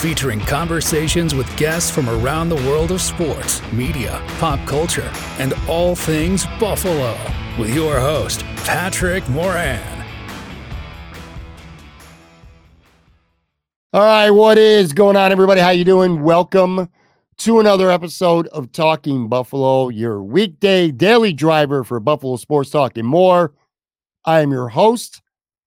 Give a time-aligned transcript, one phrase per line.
[0.00, 5.94] featuring conversations with guests from around the world of sports, media, pop culture, and all
[5.94, 7.14] things Buffalo.
[7.58, 10.06] With your host, Patrick Moran.
[13.92, 15.60] All right, what is going on, everybody?
[15.60, 16.22] How you doing?
[16.22, 16.88] Welcome
[17.38, 23.06] to another episode of Talking Buffalo, your weekday daily driver for Buffalo sports talk and
[23.06, 23.52] more.
[24.24, 25.20] I am your host,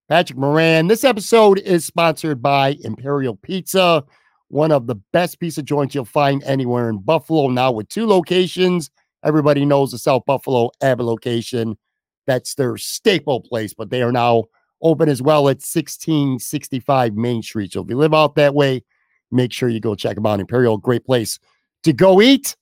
[0.09, 0.88] Patrick Moran.
[0.88, 4.03] This episode is sponsored by Imperial Pizza,
[4.54, 7.48] one of the best piece of joints you'll find anywhere in Buffalo.
[7.48, 8.92] Now with two locations,
[9.26, 11.76] everybody knows the South Buffalo Abbott location.
[12.28, 14.44] That's their staple place, but they are now
[14.84, 17.74] open as well at 1665 Main Street.
[17.74, 18.84] So if you live out that way,
[19.31, 20.40] make sure you go check them out.
[20.40, 21.40] Imperial, great place
[21.81, 22.56] to go eat.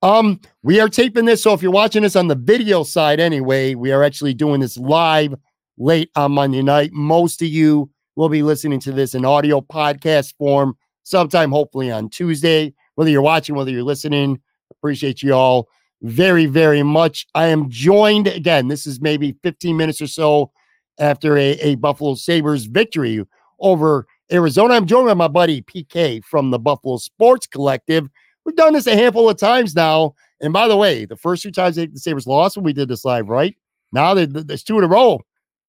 [0.00, 1.42] Um, we are taping this.
[1.42, 4.78] So if you're watching this on the video side anyway, we are actually doing this
[4.78, 5.34] live
[5.76, 6.92] late on Monday night.
[6.94, 12.08] Most of you will be listening to this in audio podcast form sometime, hopefully on
[12.08, 12.74] Tuesday.
[12.96, 15.68] Whether you're watching, whether you're listening, appreciate you all
[16.02, 17.26] very, very much.
[17.34, 18.68] I am joined again.
[18.68, 20.52] This is maybe 15 minutes or so
[20.98, 23.24] after a, a Buffalo Sabres victory
[23.60, 24.74] over Arizona.
[24.74, 28.08] I'm joined by my buddy PK from the Buffalo Sports Collective.
[28.44, 30.14] We've done this a handful of times now.
[30.40, 33.04] And by the way, the first two times the Sabres lost when we did this
[33.04, 33.56] live, right?
[33.92, 35.20] Now there's two in a row.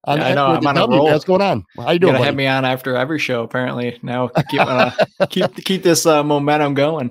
[0.06, 0.46] On, yeah, I know.
[0.46, 1.06] I'm on a roll.
[1.06, 1.64] What's going on?
[1.76, 2.12] How you doing?
[2.14, 3.42] Gonna have me on after every show.
[3.42, 4.92] Apparently now keep uh,
[5.30, 7.10] keep keep this uh, momentum going.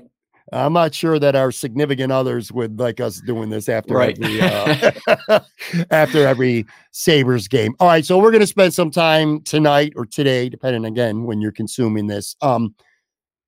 [0.54, 4.18] I'm not sure that our significant others would like us doing this after right.
[4.22, 5.40] every uh,
[5.92, 7.76] after every Sabres game.
[7.80, 11.42] All right, so we're going to spend some time tonight or today, depending again when
[11.42, 12.36] you're consuming this.
[12.42, 12.76] Um,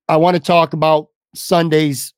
[0.08, 2.12] I want to talk about Sunday's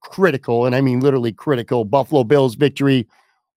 [0.00, 3.08] critical, and I mean literally critical, Buffalo Bills victory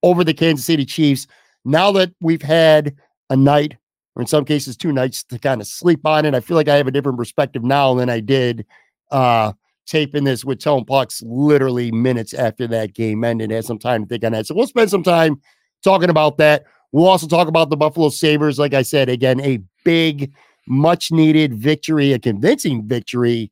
[0.01, 1.27] over the Kansas City Chiefs.
[1.65, 2.95] Now that we've had
[3.29, 3.77] a night,
[4.15, 6.33] or in some cases, two nights to kind of sleep on it.
[6.33, 8.65] I feel like I have a different perspective now than I did
[9.11, 9.53] uh,
[9.85, 13.51] taping this with Tone Pucks literally minutes after that game ended.
[13.51, 14.45] Had some time to think on that.
[14.45, 15.41] So we'll spend some time
[15.83, 16.65] talking about that.
[16.91, 18.59] We'll also talk about the Buffalo Sabres.
[18.59, 20.33] Like I said, again, a big,
[20.67, 23.51] much needed victory, a convincing victory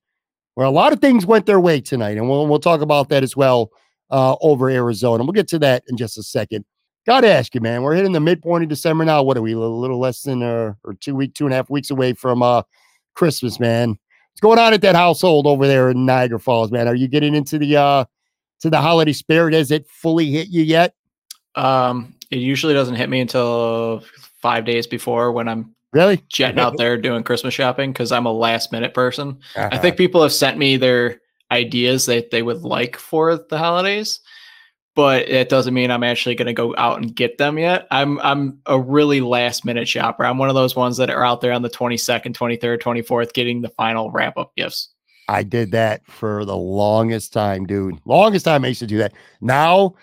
[0.56, 2.18] where a lot of things went their way tonight.
[2.18, 3.72] And we'll, we'll talk about that as well
[4.10, 5.24] uh, over Arizona.
[5.24, 6.66] We'll get to that in just a second.
[7.08, 7.84] Got to ask you, man.
[7.84, 9.24] We're hitting the midpoint of December now.
[9.24, 9.54] What are we?
[9.54, 12.44] A little less than uh, or two week, two and a half weeks away from
[12.44, 12.64] uh
[13.16, 13.92] Christmas, man.
[13.92, 16.86] What's going on at that household over there in Niagara Falls, man?
[16.86, 18.06] Are you getting into the uh
[18.60, 19.54] to the holiday spirit?
[19.54, 20.96] Has it fully hit you yet?
[21.56, 24.04] Um, it usually doesn't hit me until
[24.42, 28.34] five days before when I'm really jetting out there doing Christmas shopping because I'm a
[28.34, 29.40] last minute person.
[29.56, 29.70] Uh-huh.
[29.72, 34.20] I think people have sent me their ideas that they would like for the holidays
[34.98, 37.86] but it doesn't mean I'm actually going to go out and get them yet.
[37.92, 40.26] I'm I'm a really last minute shopper.
[40.26, 43.62] I'm one of those ones that are out there on the 22nd, 23rd, 24th getting
[43.62, 44.90] the final wrap up gifts.
[45.30, 48.00] I did that for the longest time, dude.
[48.06, 49.14] Longest time I used to do that.
[49.40, 49.94] Now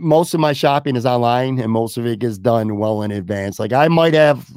[0.00, 3.60] most of my shopping is online and most of it gets done well in advance.
[3.60, 4.50] Like I might have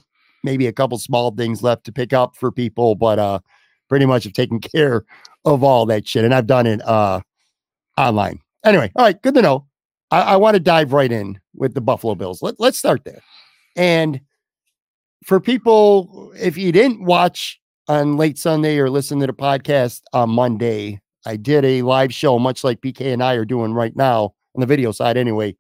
[0.44, 3.40] maybe a couple small things left to pick up for people, but uh
[3.90, 5.06] pretty much have taken care
[5.46, 6.26] of all that shit.
[6.26, 7.22] And I've done it uh
[7.96, 8.41] online.
[8.64, 9.66] Anyway, all right, good to know.
[10.12, 12.42] I, I want to dive right in with the Buffalo Bills.
[12.42, 13.22] Let, let's start there.
[13.76, 14.22] And
[15.26, 20.30] for people, if you didn't watch on late Sunday or listen to the podcast on
[20.30, 24.34] Monday, I did a live show, much like PK and I are doing right now
[24.56, 25.56] on the video side anyway.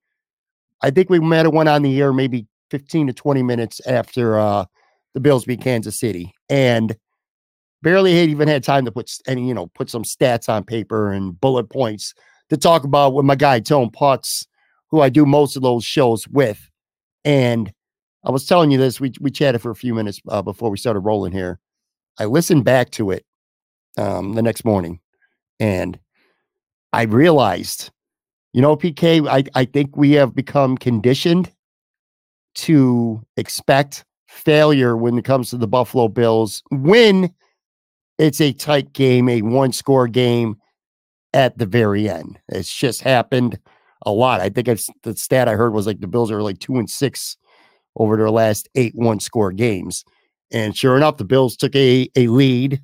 [0.81, 4.39] I think we might have went on the air maybe 15 to 20 minutes after
[4.39, 4.65] uh,
[5.13, 6.33] the Bills beat Kansas City.
[6.49, 6.95] And
[7.83, 11.11] barely had even had time to put any, you know, put some stats on paper
[11.11, 12.13] and bullet points
[12.51, 14.45] to talk about with my guy Tone Putz,
[14.89, 16.69] who I do most of those shows with.
[17.23, 17.71] And
[18.25, 20.77] I was telling you this, we we chatted for a few minutes uh, before we
[20.77, 21.59] started rolling here.
[22.19, 23.25] I listened back to it
[23.97, 24.99] um, the next morning,
[25.61, 25.97] and
[26.91, 27.89] I realized,
[28.51, 31.49] you know, PK, I, I think we have become conditioned
[32.55, 37.33] to expect failure when it comes to the Buffalo Bills when
[38.17, 40.60] it's a tight game, a one score game
[41.33, 42.39] at the very end.
[42.49, 43.59] It's just happened
[44.05, 44.41] a lot.
[44.41, 46.89] I think it's the stat I heard was like the Bills are like two and
[46.89, 47.37] six
[47.95, 50.03] over their last eight one score games.
[50.51, 52.81] And sure enough, the Bills took a, a lead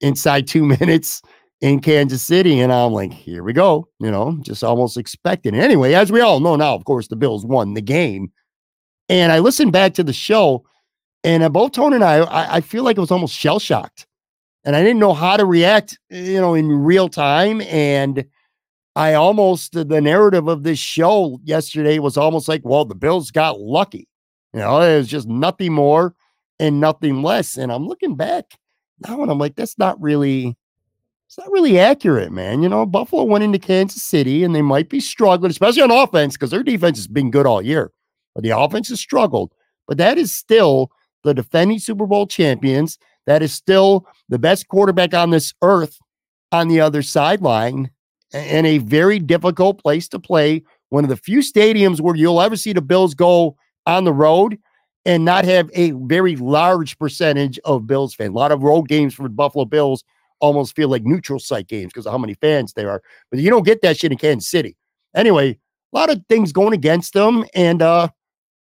[0.00, 1.22] inside two minutes
[1.60, 2.60] in Kansas City.
[2.60, 5.62] And I'm like, here we go, you know, just almost expecting it.
[5.62, 8.32] Anyway, as we all know now, of course, the Bills won the game.
[9.08, 10.64] And I listened back to the show,
[11.24, 14.06] and uh, both Tone and I, I, I feel like it was almost shell shocked.
[14.68, 17.62] And I didn't know how to react, you know, in real time.
[17.62, 18.26] And
[18.96, 23.58] I almost, the narrative of this show yesterday was almost like, well, the Bills got
[23.58, 24.06] lucky.
[24.52, 26.14] You know, it was just nothing more
[26.60, 27.56] and nothing less.
[27.56, 28.58] And I'm looking back
[29.06, 30.54] now and I'm like, that's not really
[31.28, 32.62] it's not really accurate, man.
[32.62, 36.34] You know, Buffalo went into Kansas City and they might be struggling, especially on offense,
[36.34, 37.90] because their defense has been good all year.
[38.34, 39.54] But the offense has struggled.
[39.86, 40.90] But that is still
[41.24, 42.98] the defending Super Bowl champions.
[43.28, 45.98] That is still the best quarterback on this earth
[46.50, 47.90] on the other sideline
[48.32, 50.62] and a very difficult place to play.
[50.88, 53.54] One of the few stadiums where you'll ever see the Bills go
[53.84, 54.58] on the road
[55.04, 58.30] and not have a very large percentage of Bills fans.
[58.30, 60.04] A lot of road games for the Buffalo Bills
[60.40, 63.02] almost feel like neutral site games because of how many fans there are.
[63.30, 64.74] But you don't get that shit in Kansas City.
[65.14, 68.08] Anyway, a lot of things going against them, and uh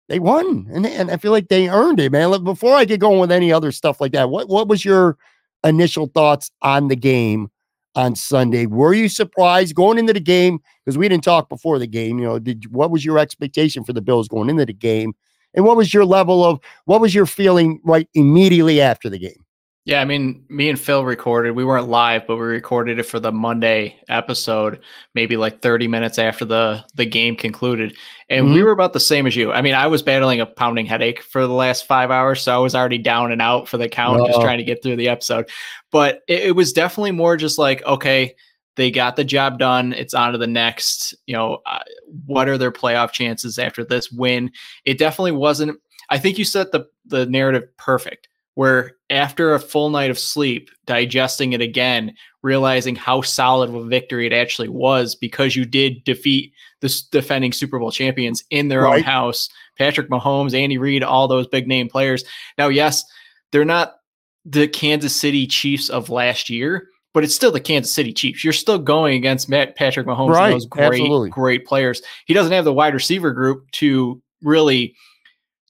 [0.09, 2.45] they won, and, and I feel like they earned it, man.
[2.45, 5.17] Before I get going with any other stuff like that, what what was your
[5.65, 7.51] initial thoughts on the game
[7.95, 8.67] on Sunday?
[8.67, 12.19] Were you surprised going into the game because we didn't talk before the game?
[12.19, 15.15] You know, did what was your expectation for the Bills going into the game?
[15.55, 19.44] And what was your level of what was your feeling right immediately after the game?
[19.87, 21.51] Yeah, I mean, me and Phil recorded.
[21.51, 24.81] We weren't live, but we recorded it for the Monday episode,
[25.15, 27.95] maybe like 30 minutes after the the game concluded.
[28.31, 28.55] And mm-hmm.
[28.55, 29.53] we were about the same as you.
[29.53, 32.59] I mean, I was battling a pounding headache for the last five hours, so I
[32.59, 35.51] was already down and out for the count, just trying to get through the episode.
[35.91, 38.37] But it, it was definitely more just like, okay,
[38.77, 39.93] they got the job done.
[39.93, 41.15] It's on to the next.
[41.27, 41.81] You know, uh,
[42.25, 44.51] what are their playoff chances after this win?
[44.87, 45.79] It definitely wasn't.
[46.09, 48.29] I think you set the the narrative perfect.
[48.55, 53.85] Where after a full night of sleep, digesting it again, realizing how solid of a
[53.85, 58.83] victory it actually was because you did defeat the defending Super Bowl champions in their
[58.83, 58.99] right.
[58.99, 59.49] own house.
[59.77, 62.25] Patrick Mahomes, Andy Reid, all those big name players.
[62.59, 63.03] Now, yes,
[63.51, 63.97] they're not
[64.45, 68.45] the Kansas City Chiefs of last year, but it's still the Kansas City Chiefs.
[68.45, 70.47] You're still going against Matt Patrick Mahomes right.
[70.47, 71.31] and those great, Absolutely.
[71.31, 72.03] great players.
[72.27, 74.95] He doesn't have the wide receiver group to really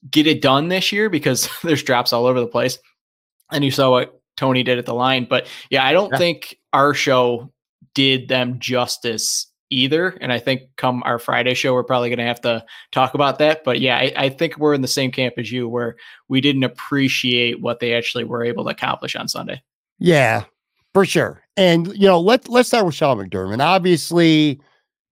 [0.09, 2.77] get it done this year because there's drops all over the place.
[3.51, 5.27] And you saw what Toney did at the line.
[5.29, 6.17] But yeah, I don't yeah.
[6.17, 7.51] think our show
[7.93, 10.17] did them justice either.
[10.21, 13.39] And I think come our Friday show, we're probably going to have to talk about
[13.39, 13.63] that.
[13.63, 15.95] But yeah, I, I, think we're in the same camp as you, where
[16.27, 19.61] we didn't appreciate what they actually were able to accomplish on Sunday.
[19.97, 20.45] Yeah,
[20.93, 21.41] for sure.
[21.57, 23.63] And you know, let's let's start with Sean McDermott.
[23.63, 24.59] Obviously,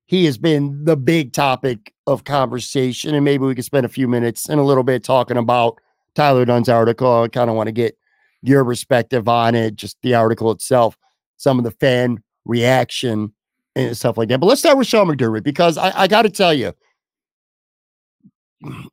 [0.05, 4.07] he has been the big topic of conversation, and maybe we could spend a few
[4.07, 5.79] minutes and a little bit talking about
[6.15, 7.24] Tyler Dunne's article.
[7.24, 7.98] I kind of want to get
[8.41, 10.98] your perspective on it, just the article itself,
[11.38, 13.33] some of the fan reaction
[13.75, 14.39] and stuff like that.
[14.39, 16.74] But let's start with Sean McDermott because I, I got to tell you,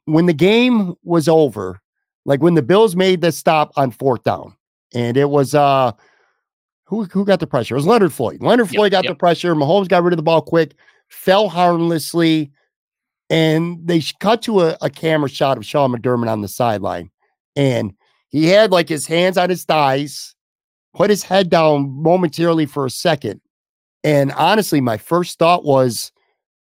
[0.04, 1.80] when the game was over,
[2.24, 4.54] like when the Bills made the stop on fourth down,
[4.94, 5.92] and it was uh
[6.84, 7.74] who who got the pressure?
[7.74, 8.42] It was Leonard Floyd.
[8.42, 9.12] Leonard Floyd yep, got yep.
[9.12, 9.54] the pressure.
[9.54, 10.74] Mahomes got rid of the ball quick,
[11.10, 12.50] fell harmlessly,
[13.28, 17.10] and they cut to a, a camera shot of Sean McDermott on the sideline,
[17.54, 17.92] and
[18.28, 20.34] he had like his hands on his thighs,
[20.94, 23.40] put his head down momentarily for a second,
[24.02, 26.12] and honestly, my first thought was,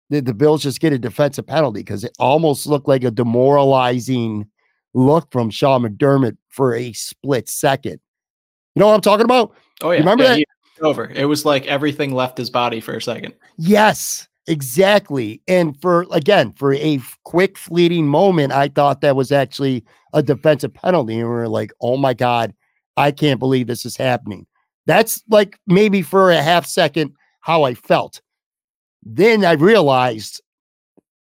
[0.10, 1.80] did the Bills just get a defensive penalty?
[1.80, 4.48] Because it almost looked like a demoralizing
[4.94, 8.00] look from Sean McDermott for a split second.
[8.76, 9.56] You know what I'm talking about?
[9.82, 10.46] Oh yeah, you remember yeah, that?
[10.82, 11.10] Over.
[11.10, 13.34] It was like everything left his body for a second.
[13.58, 15.42] Yes, exactly.
[15.48, 19.84] And for again, for a quick fleeting moment, I thought that was actually
[20.14, 22.54] a defensive penalty, and we are like, "Oh my god,
[22.98, 24.46] I can't believe this is happening."
[24.86, 28.22] That's like maybe for a half second how I felt.
[29.04, 30.42] Then I realized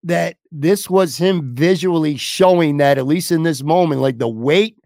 [0.03, 4.77] that this was him visually showing that, at least in this moment, like the weight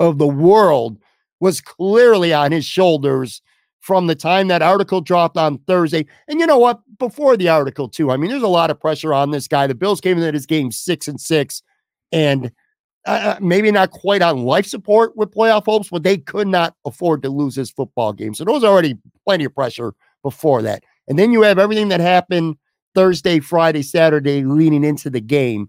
[0.00, 0.98] of the world
[1.40, 3.40] was clearly on his shoulders
[3.84, 6.06] from the time that article dropped on Thursday.
[6.26, 6.80] And you know what?
[6.98, 9.66] Before the article, too, I mean, there's a lot of pressure on this guy.
[9.66, 11.62] The Bills came into this game six and six,
[12.10, 12.50] and
[13.06, 16.74] uh, uh, maybe not quite on life support with playoff hopes, but they could not
[16.86, 18.32] afford to lose this football game.
[18.32, 20.82] So there was already plenty of pressure before that.
[21.06, 22.56] And then you have everything that happened
[22.94, 25.68] Thursday, Friday, Saturday leading into the game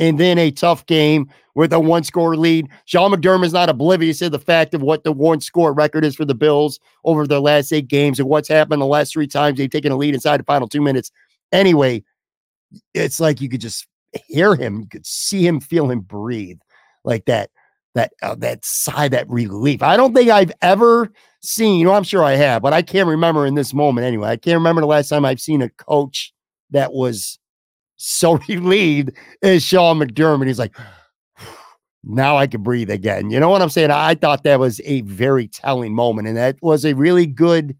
[0.00, 2.66] and then a tough game with a one score lead.
[2.86, 6.16] Sean McDermott is not oblivious to the fact of what the one score record is
[6.16, 9.58] for the Bills over their last eight games and what's happened the last three times
[9.58, 11.12] they've taken a lead inside the final two minutes.
[11.52, 12.02] Anyway,
[12.94, 13.86] it's like you could just
[14.26, 16.58] hear him, you could see him, feel him breathe
[17.04, 17.50] like that.
[17.96, 19.82] That uh, that sigh, that relief.
[19.82, 21.10] I don't think I've ever
[21.42, 21.80] seen.
[21.80, 24.28] You know, I'm sure I have, but I can't remember in this moment anyway.
[24.28, 26.32] I can't remember the last time I've seen a coach
[26.70, 27.39] that was
[28.00, 30.46] so relieved is Sean McDermott.
[30.46, 30.76] He's like,
[32.02, 33.30] now I can breathe again.
[33.30, 33.90] You know what I'm saying?
[33.90, 37.76] I thought that was a very telling moment, and that was a really good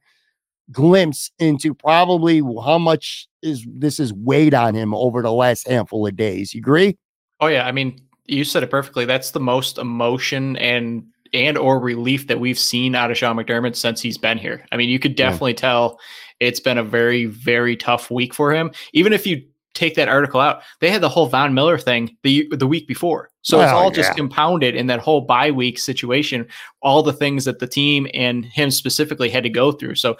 [0.70, 6.06] glimpse into probably how much is this is weighed on him over the last handful
[6.06, 6.54] of days.
[6.54, 6.98] You agree?
[7.40, 9.06] Oh yeah, I mean, you said it perfectly.
[9.06, 13.76] That's the most emotion and and or relief that we've seen out of Sean McDermott
[13.76, 14.66] since he's been here.
[14.72, 15.56] I mean, you could definitely yeah.
[15.58, 16.00] tell
[16.40, 18.70] it's been a very very tough week for him.
[18.92, 19.42] Even if you
[19.74, 23.30] take that article out, they had the whole Von Miller thing the the week before.
[23.42, 26.46] So well, it's all just compounded in that whole bye week situation,
[26.82, 29.94] all the things that the team and him specifically had to go through.
[29.94, 30.18] So,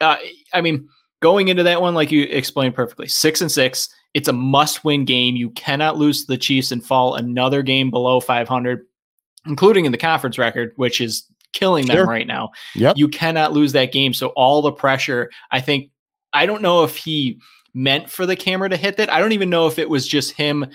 [0.00, 0.16] uh,
[0.52, 0.88] I mean,
[1.20, 5.04] going into that one, like you explained perfectly, six and six, it's a must win
[5.04, 5.36] game.
[5.36, 8.84] You cannot lose to the Chiefs and fall another game below 500,
[9.46, 11.96] including in the conference record, which is killing sure.
[11.96, 12.50] them right now.
[12.74, 12.96] Yep.
[12.96, 14.12] You cannot lose that game.
[14.12, 15.90] So, all the pressure, I think,
[16.32, 17.40] I don't know if he
[17.74, 19.12] meant for the camera to hit that.
[19.12, 20.66] I don't even know if it was just him.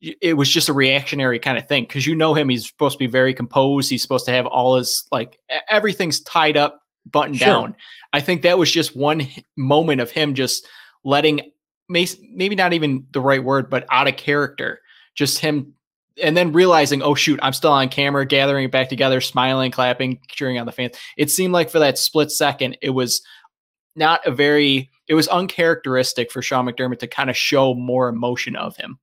[0.00, 2.48] It was just a reactionary kind of thing because you know him.
[2.48, 3.90] He's supposed to be very composed.
[3.90, 7.46] He's supposed to have all his like everything's tied up, buttoned sure.
[7.46, 7.76] down.
[8.12, 10.66] I think that was just one moment of him just
[11.04, 11.50] letting
[11.88, 14.80] maybe not even the right word, but out of character.
[15.14, 15.74] Just him
[16.22, 20.20] and then realizing, oh shoot, I'm still on camera, gathering it back together, smiling, clapping,
[20.28, 20.96] cheering on the fans.
[21.16, 23.22] It seemed like for that split second, it was
[23.96, 28.54] not a very it was uncharacteristic for Sean McDermott to kind of show more emotion
[28.56, 28.98] of him.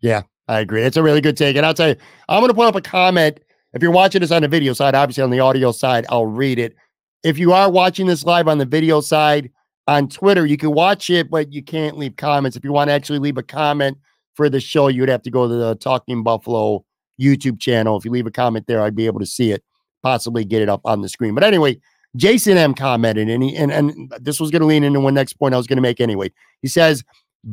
[0.00, 0.82] Yeah, I agree.
[0.82, 1.56] It's a really good take.
[1.56, 1.96] And I'll tell you,
[2.28, 3.40] I'm going to put up a comment.
[3.74, 6.58] If you're watching this on the video side, obviously on the audio side, I'll read
[6.58, 6.76] it.
[7.24, 9.50] If you are watching this live on the video side
[9.88, 12.56] on Twitter, you can watch it, but you can't leave comments.
[12.56, 13.98] If you want to actually leave a comment
[14.34, 16.84] for the show, you'd have to go to the Talking Buffalo
[17.20, 17.96] YouTube channel.
[17.96, 19.64] If you leave a comment there, I'd be able to see it,
[20.02, 21.34] possibly get it up on the screen.
[21.34, 21.80] But anyway,
[22.16, 25.34] Jason M commented, and he and, and this was going to lean into one next
[25.34, 26.32] point I was going to make anyway.
[26.62, 27.04] He says,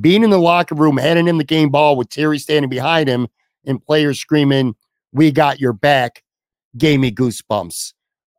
[0.01, 3.27] being in the locker room, handing him the game ball with Terry standing behind him
[3.65, 4.75] and players screaming,
[5.12, 6.24] "We got your back,"
[6.77, 7.93] gave me goosebumps.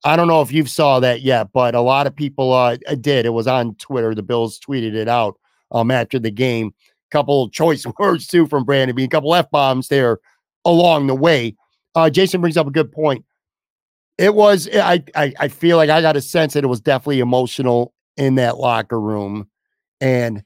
[0.04, 3.26] I don't know if you've saw that yet, but a lot of people uh, did.
[3.26, 4.14] It was on Twitter.
[4.14, 5.36] The Bills tweeted it out
[5.72, 6.68] um, after the game.
[6.68, 9.06] A Couple choice words too from Brandon Beane.
[9.06, 10.18] A couple f bombs there
[10.64, 11.56] along the way.
[11.94, 13.24] Uh, Jason brings up a good point.
[14.18, 14.68] It was.
[14.68, 17.92] Eh, I, I I feel like I got a sense that it was definitely emotional
[18.16, 19.48] in that locker room,
[20.00, 20.42] and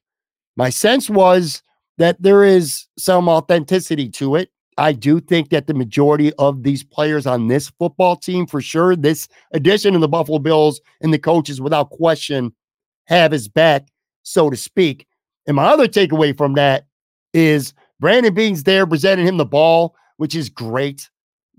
[0.56, 1.62] my sense was
[1.98, 4.50] that there is some authenticity to it.
[4.78, 8.96] I do think that the majority of these players on this football team, for sure,
[8.96, 12.52] this addition of the Buffalo Bills and the coaches, without question,
[13.04, 13.88] have his back,
[14.22, 15.06] so to speak.
[15.46, 16.86] And my other takeaway from that
[17.34, 21.09] is Brandon Beane's there presenting him the ball, which is great.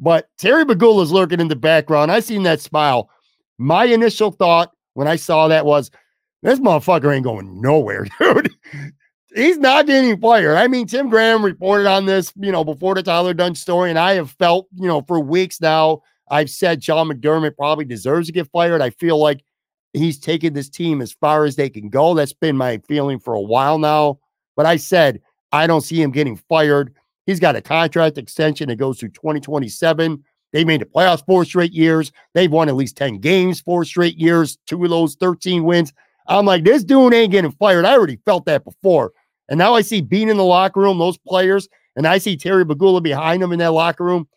[0.02, 2.12] But Terry Pegula is lurking in the background.
[2.12, 3.10] I seen that smile.
[3.60, 5.92] My initial thought when I saw that was,
[6.42, 8.52] this motherfucker ain't going nowhere, dude.
[9.34, 10.58] He's not getting fired.
[10.58, 14.00] I mean, Tim Graham reported on this, you know, before the Tyler Dunne story, and
[14.00, 18.34] I have felt, you know, for weeks now, I've said Sean McDermott probably deserves to
[18.34, 18.82] get fired.
[18.82, 19.44] I feel like
[19.94, 22.14] he's taken this team as far as they can go.
[22.14, 24.20] That's been my feeling for a while now.
[24.56, 26.94] But I said I don't see him getting fired.
[27.26, 30.24] He's got a contract extension that goes through 2027.
[30.54, 32.12] They made the playoffs four straight years.
[32.34, 35.94] They've won at least 10 games four straight years, two of those 13 wins.
[36.28, 37.86] I'm like, this dude ain't getting fired.
[37.86, 39.12] I already felt that before.
[39.50, 42.66] And now I see Beane in the locker room, those players, and I see Terry
[42.66, 44.28] Pegula behind them in that locker room.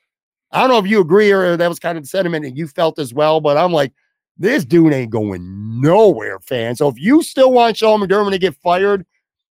[0.50, 2.69] I don't know if you agree or that was kind of the sentiment that you
[2.69, 3.93] felt as well, but I'm like,
[4.38, 6.75] this dude ain't going nowhere, fan.
[6.76, 9.07] So if you still want Sean McDermott to get fired,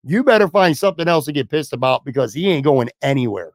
[0.08, 3.52] you better find something else to get pissed about because he ain't going anywhere.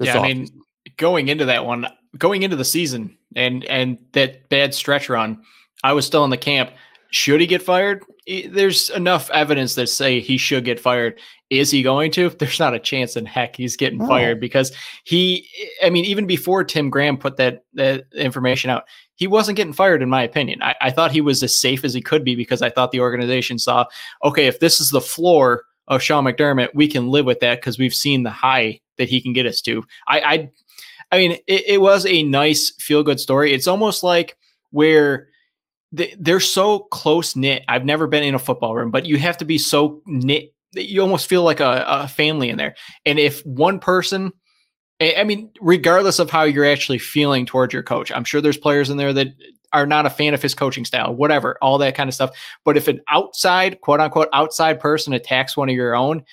[0.00, 0.48] Yeah, I mean,
[0.96, 1.86] going into that one,
[2.18, 5.42] going into the season and and that bad stretch run,
[5.84, 6.70] I was still in the camp.
[7.10, 8.04] Should he get fired?
[8.26, 11.18] There's enough evidence that say he should get fired.
[11.50, 12.30] Is he going to?
[12.38, 14.06] There's not a chance in heck he's getting oh.
[14.06, 14.72] fired because
[15.04, 15.46] he.
[15.82, 18.84] I mean, even before Tim Graham put that that information out,
[19.16, 20.62] he wasn't getting fired, in my opinion.
[20.62, 23.00] I, I thought he was as safe as he could be because I thought the
[23.00, 23.84] organization saw,
[24.24, 27.78] okay, if this is the floor of Sean McDermott, we can live with that because
[27.78, 29.84] we've seen the high that he can get us to.
[30.06, 30.50] I, I,
[31.10, 33.52] I mean, it, it was a nice feel good story.
[33.52, 34.36] It's almost like
[34.70, 35.28] where
[35.92, 37.64] they're so close knit.
[37.68, 40.90] I've never been in a football room, but you have to be so knit that
[40.90, 42.74] you almost feel like a, a family in there.
[43.04, 44.32] And if one person,
[45.02, 48.90] I mean, regardless of how you're actually feeling towards your coach, I'm sure there's players
[48.90, 49.28] in there that
[49.72, 52.30] are not a fan of his coaching style, whatever, all that kind of stuff.
[52.64, 56.24] But if an outside, quote unquote, outside person attacks one of your own,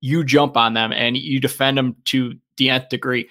[0.00, 3.28] you jump on them and you defend them to the nth degree.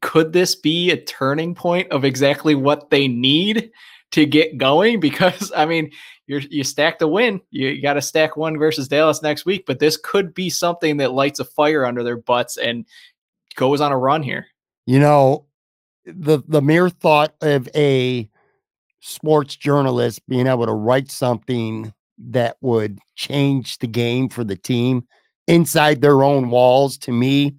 [0.00, 3.70] Could this be a turning point of exactly what they need
[4.12, 5.00] to get going?
[5.08, 5.92] Because I mean,
[6.26, 7.40] you're you stacked a win.
[7.50, 10.98] You, you got to stack one versus Dallas next week, but this could be something
[10.98, 12.84] that lights a fire under their butts and
[13.58, 14.46] goes on a run here.
[14.86, 15.44] You know,
[16.06, 18.30] the the mere thought of a
[19.00, 25.06] sports journalist being able to write something that would change the game for the team
[25.46, 27.56] inside their own walls to me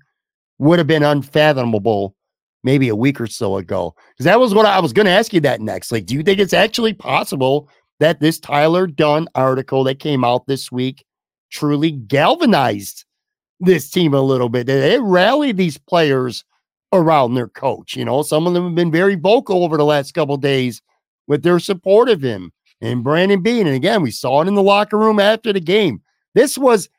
[0.57, 2.15] would have been unfathomable
[2.63, 3.95] maybe a week or so ago.
[4.09, 5.91] Because that was what I was going to ask you that next.
[5.91, 10.45] Like, do you think it's actually possible that this Tyler Dunne article that came out
[10.45, 11.05] this week
[11.51, 13.05] truly galvanized
[13.59, 14.67] this team a little bit?
[14.67, 16.43] They rallied these players
[16.93, 17.95] around their coach.
[17.95, 20.81] You know, some of them have been very vocal over the last couple days
[21.27, 22.51] with their support of him
[22.81, 23.67] and Brandon Beane.
[23.67, 26.01] And again, we saw it in the locker room after the game.
[26.33, 26.89] This was,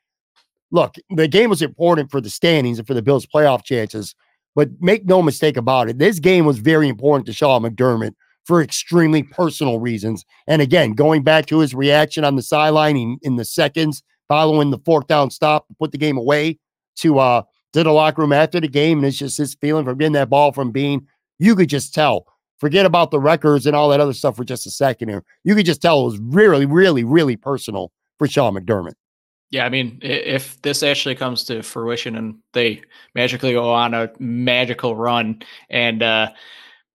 [0.70, 4.14] look, the game was important for the standings and for the Bills' playoff chances.
[4.54, 8.14] But make no mistake about it, this game was very important to Sean McDermott
[8.44, 10.24] for extremely personal reasons.
[10.46, 14.70] And again, going back to his reaction on the sideline in, in the seconds following
[14.70, 16.56] the fourth down stop to put the game away
[16.94, 19.98] to uh to the locker room after the game, and it's just his feeling from
[19.98, 21.06] getting that ball from Beane.
[21.38, 22.26] You could just tell.
[22.58, 25.24] Forget about the records and all that other stuff for just a second here.
[25.44, 28.94] You could just tell it was really, really, really personal for Sean McDermott.
[29.50, 32.82] Yeah, I mean, if this actually comes to fruition and they
[33.14, 36.30] magically go on a magical run and uh,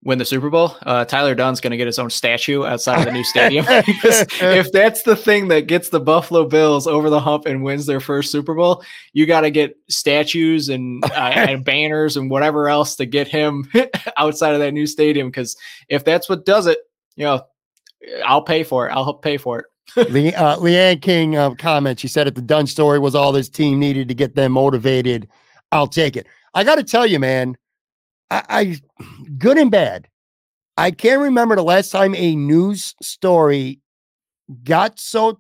[0.06, 3.06] win the Super Bowl, uh, Tyler Dunne's going to get his own statue outside of
[3.06, 3.66] the new stadium.
[3.70, 8.00] if that's the thing that gets the Buffalo Bills over the hump and wins their
[8.00, 12.96] first Super Bowl, you got to get statues and, uh, and banners and whatever else
[12.98, 13.70] to get him
[14.16, 15.28] outside of that new stadium.
[15.28, 15.58] Because
[15.90, 16.78] if that's what does it,
[17.16, 17.42] you know,
[18.24, 18.92] I'll pay for it.
[18.92, 19.66] I'll help pay for it.
[20.12, 22.00] Le- uh, Leanne King uh, comment.
[22.00, 25.28] She said if the Dunne story was all this team needed to get them motivated,
[25.72, 26.28] I'll take it.
[26.54, 27.58] I got to tell you, man,
[28.32, 28.80] I, I
[29.38, 30.08] good and bad.
[30.78, 33.80] I can't remember the last time a news story
[34.64, 35.40] got so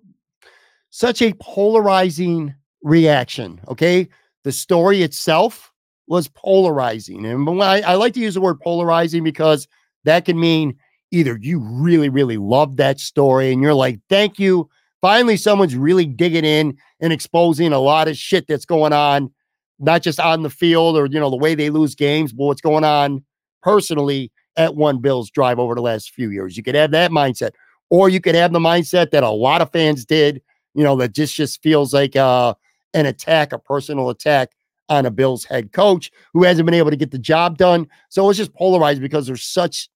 [0.89, 3.59] such a polarizing reaction.
[3.67, 4.07] Okay,
[4.43, 5.71] the story itself
[6.07, 9.67] was polarizing, and I, I like to use the word polarizing because
[10.05, 10.77] that can mean
[11.11, 14.69] either you really, really love that story and you're like, thank you.
[15.01, 19.31] Finally, someone's really digging in and exposing a lot of shit that's going on,
[19.79, 22.61] not just on the field or, you know, the way they lose games, but what's
[22.61, 23.23] going on
[23.61, 26.55] personally at one Bills drive over the last few years.
[26.55, 27.51] You could have that mindset,
[27.89, 30.41] or you could have the mindset that a lot of fans did,
[30.73, 32.53] you know, that just, just feels like uh,
[32.93, 34.51] an attack, a personal attack
[34.87, 37.87] on a Bills head coach who hasn't been able to get the job done.
[38.09, 39.89] So it's just polarized because there's such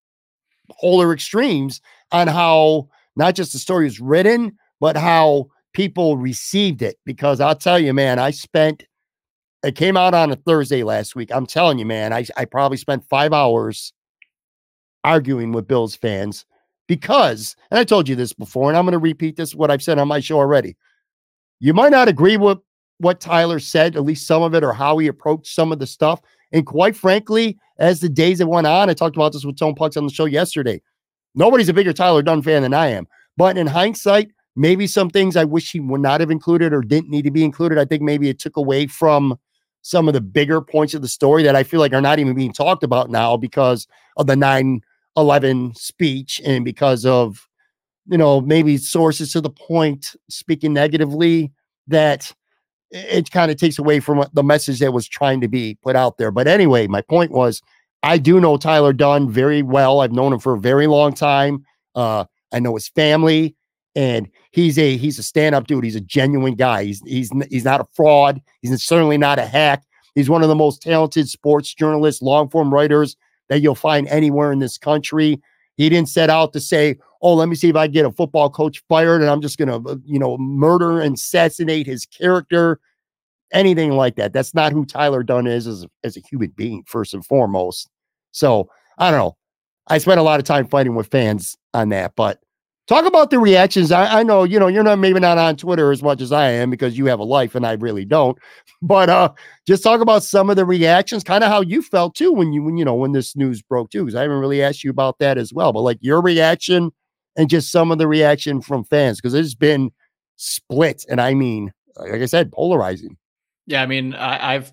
[0.82, 1.80] polar extremes
[2.12, 6.98] on how not just the story is written, but how people received it.
[7.06, 8.84] Because I'll tell you, man, I spent
[9.64, 11.30] it came out on a Thursday last week.
[11.34, 13.94] I'm telling you, man, I, I probably spent five hours
[15.04, 16.46] arguing with Bills fans
[16.88, 19.84] because, and I told you this before, and I'm going to repeat this what I've
[19.84, 20.76] said on my show already.
[21.60, 22.58] You might not agree with
[23.00, 25.88] what Tyler said, at least some of it, or how he approached some of the
[25.88, 26.22] stuff.
[26.52, 29.76] And quite frankly, as the days that went on, I talked about this with Tone
[29.76, 30.82] Pucks on the show yesterday.
[31.36, 33.08] Nobody's a bigger Tyler Dunne fan than I am.
[33.38, 37.10] But in hindsight, maybe some things I wish he would not have included or didn't
[37.10, 37.78] need to be included.
[37.78, 39.38] I think maybe it took away from
[39.82, 42.36] some of the bigger points of the story that I feel like are not even
[42.36, 43.88] being talked about now because
[44.18, 44.82] of the 9
[45.18, 47.48] 11 speech and because of,
[48.08, 51.52] you know, maybe sources to the point speaking negatively
[51.88, 52.34] that
[52.92, 56.18] it kind of takes away from the message that was trying to be put out
[56.18, 56.32] there.
[56.32, 57.62] But anyway, my point was
[58.04, 60.00] I do know Tyler Dunne very well.
[60.00, 61.66] I've known him for a very long time.
[61.96, 63.56] Uh, I know his family,
[63.96, 65.84] and he's a he's a stand-up dude.
[65.84, 66.84] He's a genuine guy.
[66.86, 68.42] He's he's he's not a fraud.
[68.62, 69.84] He's certainly not a hack.
[70.16, 73.16] He's one of the most talented sports journalists, long form writers
[73.48, 75.40] that you'll find anywhere in this country.
[75.78, 78.50] He didn't set out to say, "Oh, let me see if I get a football
[78.50, 82.80] coach fired, and I'm just going to, uh, you know, murder and assassinate his character."
[83.52, 84.32] Anything like that.
[84.32, 87.90] That's not who Tyler Dunne is as, as a human being, first and foremost.
[88.32, 89.38] So I don't know.
[89.88, 92.14] I spent a lot of time fighting with fans on that.
[92.16, 92.40] But
[92.90, 93.92] talk about the reactions.
[93.92, 96.50] I, I know, you know, you're not maybe not on Twitter as much as I
[96.50, 98.38] am because you have a life and I really don't.
[98.82, 99.34] But uh
[99.68, 102.64] just talk about some of the reactions, kind of how you felt too when you
[102.64, 104.06] when you know when this news broke too.
[104.06, 105.74] Because I haven't really asked you about that as well.
[105.74, 106.92] But like your reaction
[107.36, 109.92] and just some of the reaction from fans, because it's been
[110.38, 111.04] split.
[111.10, 113.18] And I mean, like I said, polarizing.
[113.68, 114.72] Yeah, I mean, I, I've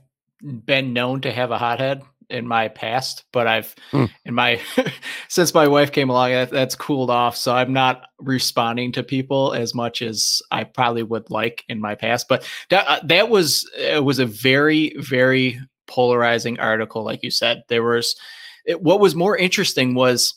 [0.64, 4.10] been known to have a hothead in my past, but I've mm.
[4.24, 4.60] in my
[5.28, 7.36] since my wife came along, that, that's cooled off.
[7.36, 11.94] So I'm not responding to people as much as I probably would like in my
[11.94, 12.28] past.
[12.28, 17.62] But that uh, that was it was a very very polarizing article, like you said.
[17.68, 18.16] There was
[18.64, 20.34] it, what was more interesting was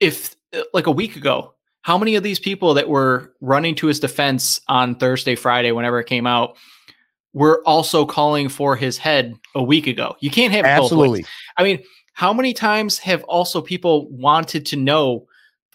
[0.00, 1.54] if uh, like a week ago.
[1.82, 5.98] How many of these people that were running to his defense on Thursday, Friday, whenever
[6.00, 6.58] it came out,
[7.32, 10.16] were also calling for his head a week ago.
[10.20, 11.24] You can't have absolutely.
[11.56, 11.82] I mean,
[12.14, 15.26] how many times have also people wanted to know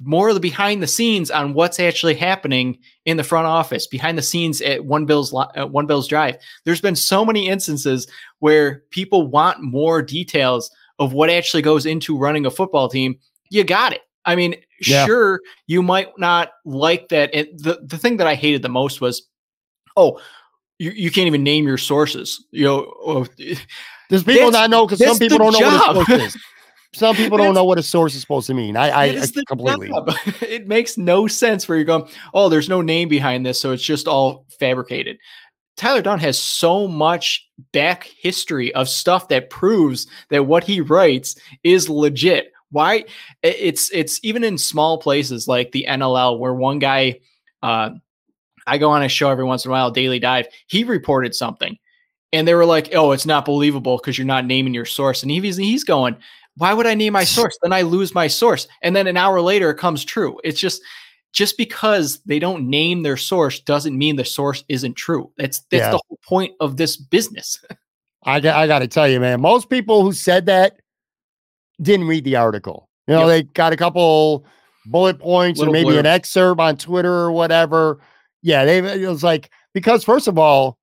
[0.02, 4.18] more of the behind the scenes on what's actually happening in the front office, behind
[4.18, 6.38] the scenes at One Bills at One Bills Drive?
[6.66, 8.08] There's been so many instances
[8.40, 13.18] where people want more details of what actually goes into running a football team.
[13.50, 14.02] You got it.
[14.26, 15.06] I mean, yeah.
[15.06, 17.30] sure, you might not like that.
[17.34, 19.28] And the, the thing that I hated the most was,
[19.96, 20.20] oh,
[20.84, 22.44] you, you can't even name your sources.
[22.52, 23.26] You know,
[24.10, 26.38] does people not know because some people don't know what a source is.
[26.96, 28.78] Some people don't know what a source is supposed to mean.
[28.78, 29.88] I, I, I completely.
[29.88, 30.12] Job.
[30.44, 32.08] It makes no sense where you're going.
[32.36, 35.18] Oh, there's no name behind this, so it's just all fabricated.
[35.76, 41.36] Tyler Dunne has so much back history of stuff that proves that what he writes
[41.64, 42.52] is legit.
[42.70, 43.06] Why?
[43.42, 47.22] It's it's even in small places like the NLL where one guy
[47.64, 47.90] uh,
[48.68, 50.48] I go on a show every once in a while, Daily Dive.
[50.68, 51.78] He reported something,
[52.32, 55.32] and they were like, "Oh, it's not believable because you're not naming your source." And
[55.32, 56.16] he's he's going,
[56.58, 57.58] "Why would I name my source?
[57.62, 60.40] Then I lose my source." And then an hour later, it comes true.
[60.44, 60.82] It's just
[61.34, 65.32] just because they don't name their source doesn't mean the source isn't true.
[65.38, 65.92] That's that's yeah.
[65.92, 67.60] the whole point of this business.
[68.26, 69.42] I I got to tell you, man.
[69.42, 70.80] Most people who said that
[71.82, 72.90] didn't read the article.
[73.08, 73.28] You know, yep.
[73.28, 74.46] they got a couple
[74.86, 76.00] bullet points Little or maybe blurb.
[76.00, 78.00] an excerpt on Twitter or whatever
[78.44, 80.78] yeah, they it was like because first of all,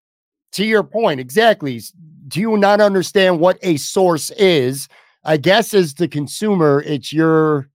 [0.52, 1.80] to your point, exactly.
[2.26, 4.88] Do you not understand what a source is?
[5.24, 7.68] I guess as the consumer, it's your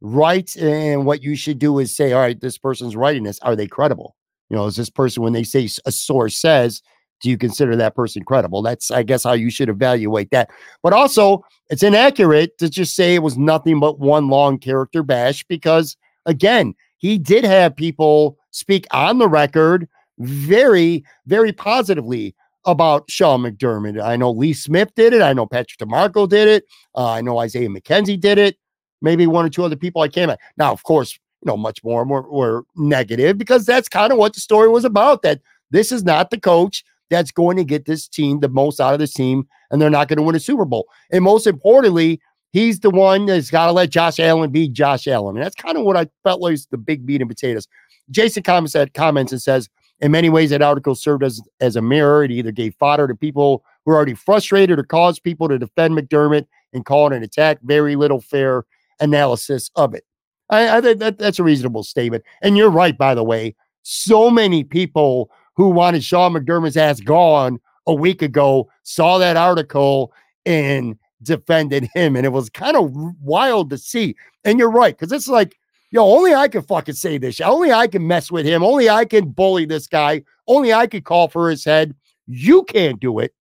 [0.00, 3.38] right, and what you should do is say, all right, this person's writing this.
[3.40, 4.14] Are they credible?
[4.50, 6.82] You know, is this person when they say a source says,
[7.22, 8.60] do you consider that person credible?
[8.60, 10.50] That's, I guess, how you should evaluate that.
[10.82, 15.44] But also, it's inaccurate to just say it was nothing but one long character bash
[15.44, 19.88] because, again, he did have people speak on the record
[20.18, 22.34] very, very positively
[22.64, 24.00] about Sean McDermott.
[24.00, 25.20] I know Lee Smith did it.
[25.20, 26.64] I know Patrick DiMarco did it.
[26.94, 28.56] Uh, I know Isaiah McKenzie did it.
[29.00, 30.38] Maybe one or two other people I came at.
[30.56, 34.34] Now, of course, you know, much more more were negative because that's kind of what
[34.34, 35.22] the story was about.
[35.22, 35.40] That
[35.72, 39.00] this is not the coach that's going to get this team the most out of
[39.00, 40.86] this team, and they're not going to win a Super Bowl.
[41.10, 42.20] And most importantly,
[42.52, 45.36] he's the one that's got to let Josh Allen be Josh Allen.
[45.36, 47.66] And that's kind of what I felt like the big meat and potatoes.
[48.10, 49.68] Jason comments, that, comments and says,
[50.00, 52.24] in many ways, that article served as, as a mirror.
[52.24, 55.94] It either gave fodder to people who are already frustrated or caused people to defend
[55.94, 57.58] McDermott and call it an attack.
[57.62, 58.64] Very little fair
[59.00, 60.04] analysis of it.
[60.50, 62.24] I, I think that, that's a reasonable statement.
[62.42, 63.54] And you're right, by the way.
[63.82, 70.12] So many people who wanted Sean McDermott's ass gone a week ago saw that article
[70.44, 72.16] and defended him.
[72.16, 74.16] And it was kind of wild to see.
[74.44, 75.56] And you're right, because it's like,
[75.90, 77.40] yo, only I can fucking say this.
[77.40, 78.62] Only I can mess with him.
[78.62, 80.24] Only I can bully this guy.
[80.46, 81.94] Only I can call for his head.
[82.26, 83.34] You can't do it.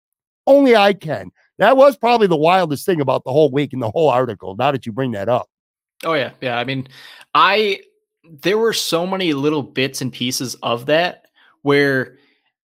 [0.48, 1.32] Only I can.
[1.58, 4.56] That was probably the wildest thing about the whole week and the whole article.
[4.56, 5.48] Now that you bring that up.
[6.04, 6.58] Oh yeah, yeah.
[6.58, 6.88] I mean,
[7.36, 7.82] I
[8.42, 11.26] there were so many little bits and pieces of that
[11.62, 12.18] where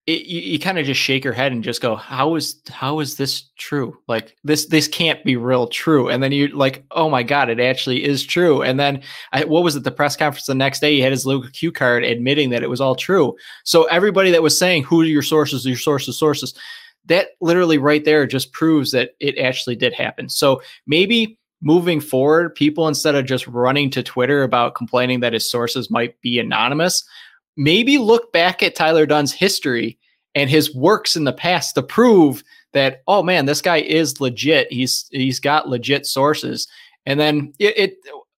[0.08, 2.98] it, you, you kind of just shake your head and just go, how is how
[3.00, 3.94] is this true?
[4.08, 6.08] Like this this can't be real true.
[6.08, 8.62] And then you're like, oh my god, it actually is true.
[8.62, 9.84] And then I, what was it?
[9.84, 12.70] The press conference the next day, he had his little cue card admitting that it
[12.70, 13.36] was all true.
[13.64, 16.54] So everybody that was saying who are your sources, your sources, sources,
[17.04, 20.30] that literally right there just proves that it actually did happen.
[20.30, 25.50] So maybe moving forward, people instead of just running to Twitter about complaining that his
[25.50, 27.04] sources might be anonymous
[27.58, 29.98] maybe look back at Tyler Dunne's history
[30.34, 32.42] and his works in the past to prove
[32.72, 34.72] that oh man, this guy is legit.
[34.72, 36.66] He's he's got legit sources.
[37.04, 37.94] And then it, it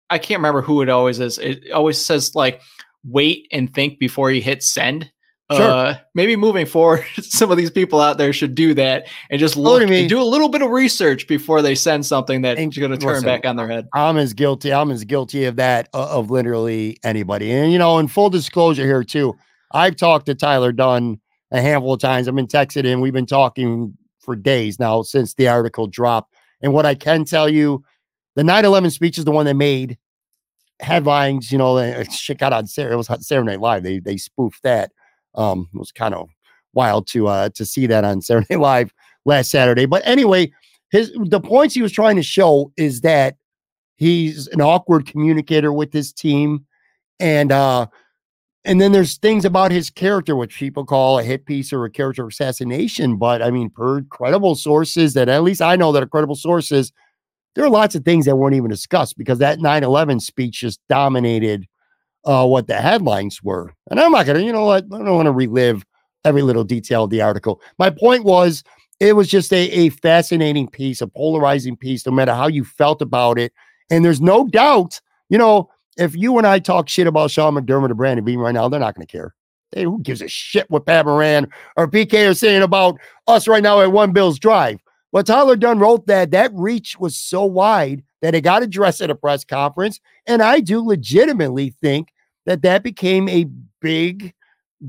[0.09, 1.39] I can't remember who it always is.
[1.39, 2.61] It always says like
[3.05, 5.11] wait and think before you hit send.
[5.53, 5.63] Sure.
[5.63, 9.57] Uh, maybe moving forward, some of these people out there should do that and just
[9.57, 12.97] look and do a little bit of research before they send something that's going to
[12.97, 13.89] turn listen, back on their head.
[13.93, 14.73] I'm as guilty.
[14.73, 17.51] I'm as guilty of that uh, of literally anybody.
[17.51, 19.37] And you know, in full disclosure here too,
[19.73, 22.29] I've talked to Tyler Dunne a handful of times.
[22.29, 23.01] I've been texting him.
[23.01, 26.33] We've been talking for days now since the article dropped.
[26.63, 27.83] And what I can tell you,
[28.37, 29.99] the 9/11 speech is the one that made
[30.79, 31.51] headlines.
[31.51, 32.67] You know, shit got on.
[32.77, 33.83] It was Saturday Night Live.
[33.83, 34.93] They they spoofed that.
[35.35, 36.29] Um, it was kind of
[36.73, 38.93] wild to uh to see that on Saturday Live
[39.25, 39.87] last Saturday.
[39.87, 40.53] But anyway,
[40.91, 43.37] his the points he was trying to show is that
[43.97, 46.67] he's an awkward communicator with his team,
[47.19, 47.87] and uh
[48.65, 51.91] and then there's things about his character, which people call a hit piece or a
[51.91, 53.17] character assassination.
[53.17, 56.93] But I mean, per credible sources that at least I know that are credible sources,
[57.55, 60.81] there are lots of things that weren't even discussed because that 9 11 speech just
[60.89, 61.67] dominated
[62.25, 63.73] uh, what the headlines were.
[63.91, 64.85] And I'm not to, you know what?
[64.85, 65.85] I don't want to relive
[66.25, 67.61] every little detail of the article.
[67.79, 68.63] My point was,
[68.99, 73.01] it was just a, a fascinating piece, a polarizing piece, no matter how you felt
[73.01, 73.53] about it.
[73.91, 77.91] And there's no doubt, you know, if you and I talk shit about Sean McDermott
[77.91, 79.35] or Brandon Beane right now, they're not to care.
[79.73, 83.63] Hey, who gives a shit what Pat Moran or PK are saying about us right
[83.63, 84.81] now at One Bills Drive?
[85.13, 89.11] But Tyler Dunne wrote that that reach was so wide that it got addressed at
[89.11, 90.01] a press conference.
[90.27, 92.13] And I do legitimately think
[92.47, 93.47] that that became a
[93.81, 94.35] big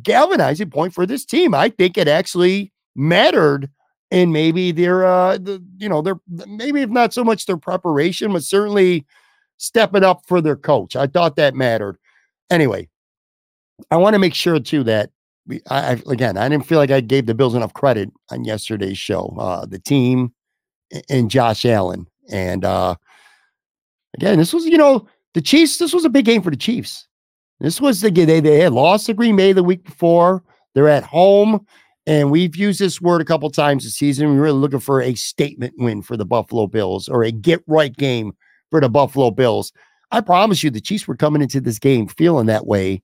[0.01, 1.53] galvanizing point for this team.
[1.53, 3.69] I think it actually mattered
[4.09, 8.33] in maybe their, uh, the, you know, their, maybe if not so much their preparation,
[8.33, 9.05] but certainly
[9.57, 10.95] stepping up for their coach.
[10.95, 11.97] I thought that mattered.
[12.49, 12.89] Anyway,
[13.89, 15.11] I want to make sure too that
[15.47, 18.43] we, I, I, again, I didn't feel like I gave the Bills enough credit on
[18.43, 19.35] yesterday's show.
[19.39, 20.33] Uh, the team
[21.09, 22.95] and Josh Allen, and uh,
[24.15, 25.77] again, this was you know the Chiefs.
[25.77, 27.07] This was a big game for the Chiefs.
[27.59, 30.43] This was the they they had lost to Green Bay the week before.
[30.73, 31.65] They're at home,
[32.07, 34.29] and we've used this word a couple times this season.
[34.29, 37.95] We're really looking for a statement win for the Buffalo Bills or a get right
[37.95, 38.33] game
[38.71, 39.71] for the Buffalo Bills.
[40.11, 43.03] I promise you, the Chiefs were coming into this game feeling that way,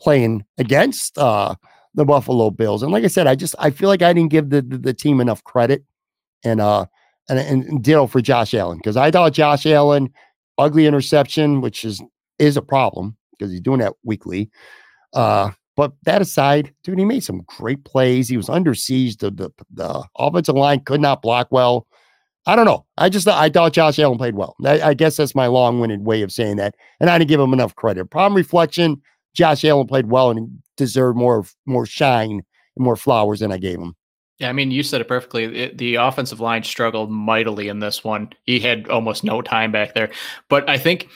[0.00, 1.54] playing against uh,
[1.94, 2.82] the Buffalo Bills.
[2.82, 4.94] And like I said, I just I feel like I didn't give the the, the
[4.94, 5.84] team enough credit,
[6.44, 6.86] and uh,
[7.28, 10.12] and and ditto for Josh Allen because I thought Josh Allen
[10.58, 12.02] ugly interception, which is
[12.38, 14.50] is a problem because he's doing that weekly.
[15.14, 18.28] Uh, but that aside, dude, he made some great plays.
[18.28, 19.18] He was under siege.
[19.18, 21.86] The, the, the offensive line could not block well.
[22.46, 22.84] I don't know.
[22.96, 24.56] I just I thought Josh Allen played well.
[24.64, 27.52] I, I guess that's my long-winded way of saying that, and I didn't give him
[27.52, 28.06] enough credit.
[28.06, 29.00] Problem reflection:
[29.34, 33.78] Josh Allen played well and deserved more more shine and more flowers than I gave
[33.78, 33.94] him.
[34.38, 35.44] Yeah, I mean, you said it perfectly.
[35.44, 38.30] It, the offensive line struggled mightily in this one.
[38.44, 40.10] He had almost no time back there,
[40.48, 41.08] but I think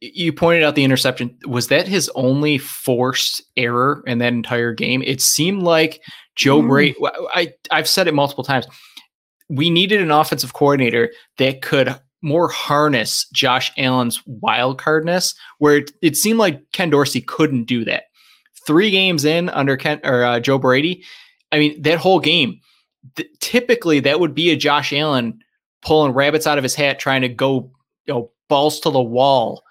[0.00, 1.36] you pointed out the interception.
[1.46, 5.02] Was that his only forced error in that entire game?
[5.02, 6.00] It seemed like
[6.34, 6.68] Joe mm.
[6.68, 6.96] Brady.
[7.34, 8.66] I I've said it multiple times
[9.52, 15.92] we needed an offensive coordinator that could more harness Josh Allen's wild cardness, where it,
[16.00, 18.04] it seemed like Ken Dorsey couldn't do that.
[18.66, 21.04] Three games in under Ken or uh, Joe Brady,
[21.52, 22.60] I mean that whole game.
[23.16, 25.40] Th- typically, that would be a Josh Allen
[25.82, 27.70] pulling rabbits out of his hat, trying to go,
[28.06, 29.62] you know, balls to the wall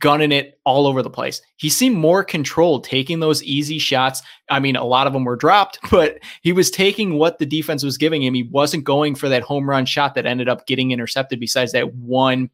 [0.00, 1.40] gunning it all over the place.
[1.56, 4.22] He seemed more controlled, taking those easy shots.
[4.50, 7.82] I mean, a lot of them were dropped, but he was taking what the defense
[7.82, 8.34] was giving him.
[8.34, 11.94] He wasn't going for that home run shot that ended up getting intercepted, besides that
[11.94, 12.50] one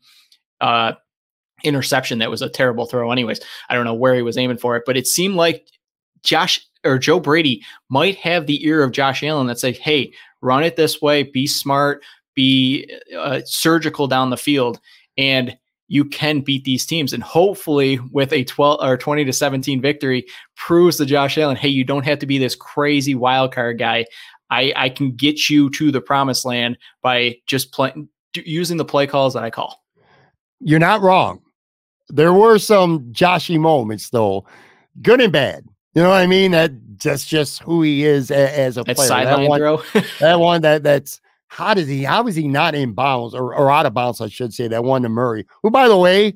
[0.60, 0.92] uh,
[1.64, 3.40] interception that was a terrible throw, anyways.
[3.68, 5.66] I don't know where he was aiming for it, but it seemed like
[6.22, 10.64] Josh or Joe Brady might have the ear of Josh Allen that say, hey, run
[10.64, 12.02] it this way, be smart,
[12.34, 14.80] be uh, surgical down the field.
[15.16, 15.56] And
[15.88, 17.12] you can beat these teams.
[17.12, 20.24] And hopefully, with a 12 or 20 to 17 victory,
[20.56, 24.06] proves to Josh Allen, hey, you don't have to be this crazy wild card guy.
[24.50, 29.06] I, I can get you to the promised land by just playing using the play
[29.06, 29.82] calls that I call.
[30.60, 31.42] You're not wrong.
[32.08, 34.46] There were some Joshy moments, though,
[35.02, 35.66] good and bad.
[35.94, 36.52] You know what I mean?
[36.52, 39.08] That that's just who he is as, as a that player.
[39.08, 39.82] Sideline that one, throw.
[40.20, 42.02] that one that that's how does he?
[42.02, 44.20] How is he not in bounds or, or out of bounds?
[44.22, 46.34] I should say that one to Murray, who, by the way,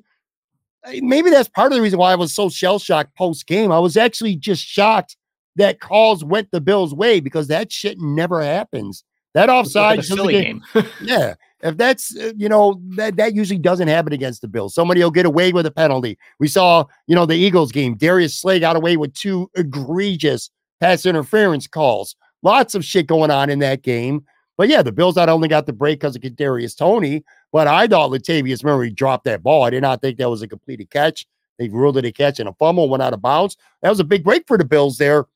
[1.01, 3.73] maybe that's part of the reason why I was so shell shocked post game.
[3.73, 5.16] I was actually just shocked
[5.57, 9.05] that calls went the Bills' way because that shit never happens.
[9.33, 10.62] That offside silly game.
[11.03, 14.75] yeah, if that's uh, you know that that usually doesn't happen against the Bills.
[14.75, 16.19] Somebody will get away with a penalty.
[16.38, 17.97] We saw you know the Eagles game.
[17.97, 22.16] Darius Slay got away with two egregious pass interference calls.
[22.42, 24.25] Lots of shit going on in that game.
[24.57, 27.87] But yeah, the Bills not only got the break because of Kadarius Toney, but I
[27.87, 29.64] thought Latavius Murray dropped that ball.
[29.64, 31.27] I did not think that was a completed catch.
[31.59, 33.57] They ruled it a catch and a fumble went out of bounds.
[33.83, 35.27] That was a big break for the Bills there.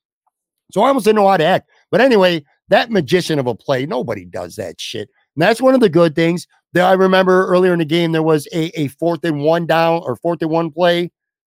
[0.73, 1.69] So I almost didn't know how to act.
[1.91, 5.11] But anyway, that magician of a play, nobody does that shit.
[5.37, 8.13] And that's one of the good things that I remember earlier in the game.
[8.13, 11.11] There was a, a fourth and one down or fourth and one play.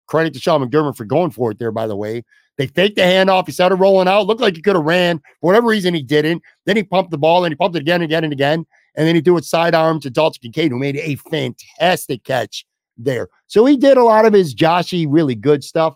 [0.07, 2.23] Credit to Sean McDermott for going for it there, by the way.
[2.57, 3.45] They faked the handoff.
[3.45, 4.25] He started rolling out.
[4.25, 5.19] Looked like he could have ran.
[5.19, 6.41] For whatever reason, he didn't.
[6.65, 8.65] Then he pumped the ball and he pumped it again and again and again.
[8.95, 12.65] And then he threw it sidearm to Dalton Kincaid, who made a fantastic catch
[12.97, 13.27] there.
[13.45, 15.95] So he did a lot of his Joshy really good stuff.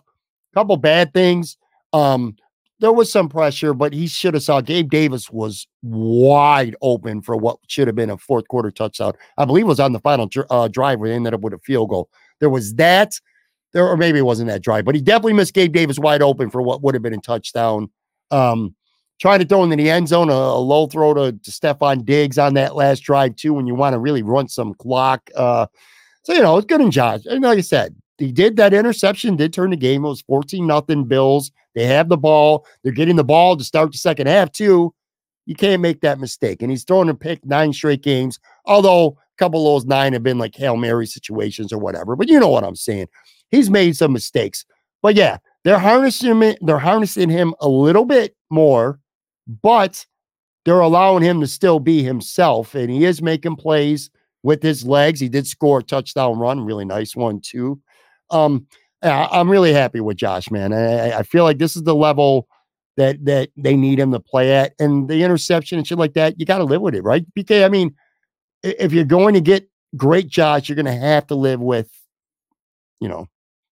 [0.52, 1.56] A couple bad things.
[1.92, 2.36] Um,
[2.82, 7.36] there was some pressure, but he should have saw Gabe Davis was wide open for
[7.36, 9.12] what should have been a fourth quarter touchdown.
[9.38, 11.58] I believe it was on the final uh, drive where they ended up with a
[11.58, 12.10] field goal.
[12.40, 13.12] There was that
[13.72, 16.50] there, or maybe it wasn't that drive, but he definitely missed Gabe Davis wide open
[16.50, 17.88] for what would have been a touchdown.
[18.32, 18.74] Um,
[19.20, 22.36] trying to throw into the end zone, a, a low throw to, to Stefon Diggs
[22.36, 25.30] on that last drive, too, when you want to really run some clock.
[25.36, 25.68] Uh,
[26.24, 27.20] so, you know, it's good in Josh.
[27.26, 30.04] And like I said, he did that interception, did turn the game.
[30.04, 31.52] It was 14 nothing Bills.
[31.74, 32.66] They have the ball.
[32.82, 34.94] They're getting the ball to start the second half, too.
[35.46, 36.62] You can't make that mistake.
[36.62, 40.22] And he's throwing a pick nine straight games, although a couple of those nine have
[40.22, 42.14] been like Hail Mary situations or whatever.
[42.14, 43.08] But you know what I'm saying
[43.52, 44.64] he's made some mistakes.
[45.00, 48.98] But yeah, they're harnessing him, they're harnessing him a little bit more,
[49.62, 50.04] but
[50.64, 52.74] they're allowing him to still be himself.
[52.74, 54.10] And he is making plays
[54.42, 55.20] with his legs.
[55.20, 57.80] He did score a touchdown run, really nice one too.
[58.30, 58.66] Um,
[59.02, 60.72] I'm really happy with Josh, man.
[60.72, 62.46] I, I feel like this is the level
[62.96, 64.74] that that they need him to play at.
[64.78, 67.24] And the interception and shit like that, you got to live with it, right?
[67.36, 67.94] PK, I mean,
[68.62, 71.90] if you're going to get great Josh, you're going to have to live with,
[73.00, 73.28] you know,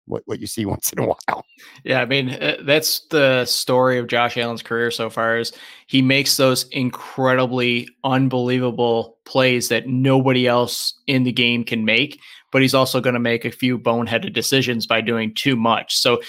[0.08, 1.46] what, what you see once in a while.
[1.84, 5.38] Yeah, I mean uh, that's the story of Josh Allen's career so far.
[5.38, 5.54] Is
[5.88, 12.20] he makes those incredibly unbelievable plays that nobody else in the game can make,
[12.52, 15.96] but he's also going to make a few boneheaded decisions by doing too much.
[15.96, 16.22] So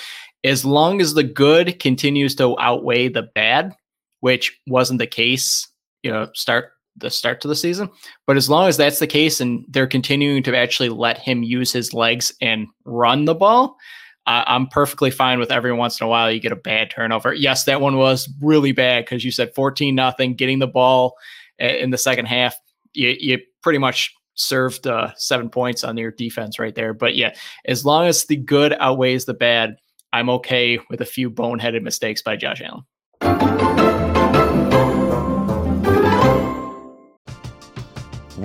[0.45, 3.75] as long as the good continues to outweigh the bad,
[4.21, 5.69] which wasn't the case,
[6.03, 7.91] you know, start the start to the season.
[8.27, 11.73] But as long as that's the case and they're continuing to actually let him use
[11.73, 13.77] his legs and run the ball,
[14.27, 17.33] uh, I'm perfectly fine with every once in a while you get a bad turnover.
[17.33, 21.15] Yes, that one was really bad because you said 14 nothing, getting the ball
[21.59, 22.57] in the second half.
[22.93, 26.93] You, you pretty much served uh, seven points on your defense right there.
[26.93, 27.35] But yeah,
[27.67, 29.77] as long as the good outweighs the bad,
[30.13, 32.85] I'm okay with a few boneheaded mistakes by Josh Allen.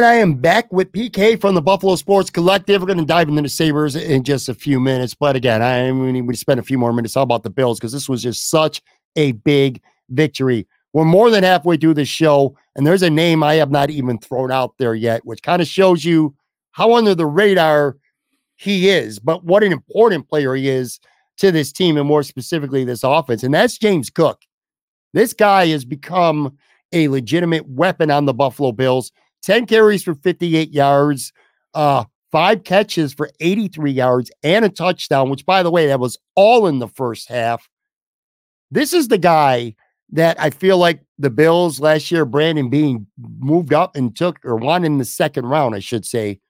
[0.00, 2.80] Right, I am back with PK from the Buffalo Sports Collective.
[2.80, 5.12] We're going to dive into the Sabres in just a few minutes.
[5.12, 7.78] But again, I am going to spend a few more minutes talking about the Bills
[7.78, 8.80] because this was just such
[9.16, 10.66] a big victory.
[10.94, 14.18] We're more than halfway through the show, and there's a name I have not even
[14.18, 16.34] thrown out there yet, which kind of shows you
[16.70, 17.98] how under the radar
[18.56, 21.00] he is, but what an important player he is
[21.38, 23.42] to this team and more specifically this offense.
[23.42, 24.40] And that's James Cook.
[25.12, 26.56] This guy has become
[26.92, 29.12] a legitimate weapon on the Buffalo Bills.
[29.42, 31.32] 10 carries for 58 yards,
[31.74, 36.18] uh, five catches for 83 yards, and a touchdown, which, by the way, that was
[36.34, 37.68] all in the first half.
[38.70, 39.74] This is the guy
[40.12, 43.06] that I feel like the Bills last year, Brandon Beane
[43.38, 46.40] moved up and took or won in the second round, I should say,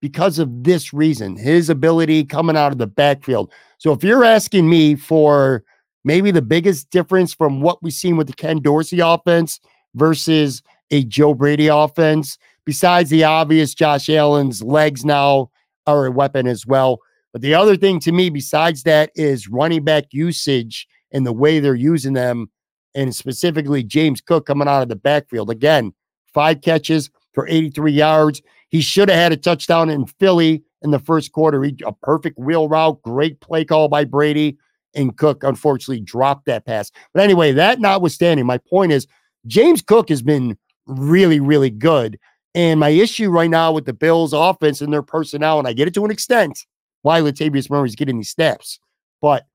[0.00, 3.52] because of this reason, his ability coming out of the backfield.
[3.78, 5.64] So if you're asking me for
[6.04, 9.60] maybe the biggest difference from what we've seen with the Ken Dorsey offense
[9.94, 15.50] versus a Joe Brady offense, besides the obvious Josh Allen's legs now
[15.86, 17.00] are a weapon as well.
[17.32, 21.60] But the other thing to me, besides that, is running back usage and the way
[21.60, 22.50] they're using them,
[22.94, 25.50] and specifically James Cook coming out of the backfield.
[25.50, 25.92] Again,
[26.32, 28.42] five catches for 83 yards.
[28.70, 31.62] He should have had a touchdown in Philly in the first quarter.
[31.62, 34.56] He, a perfect wheel route, great play call by Brady.
[34.94, 36.90] And Cook unfortunately dropped that pass.
[37.12, 39.06] But anyway, that notwithstanding, my point is
[39.46, 40.56] James Cook has been
[40.86, 42.18] really, really good.
[42.54, 45.88] And my issue right now with the Bills offense and their personnel, and I get
[45.88, 46.64] it to an extent,
[47.02, 48.80] why Latavius Murray's getting these snaps.
[49.20, 49.46] But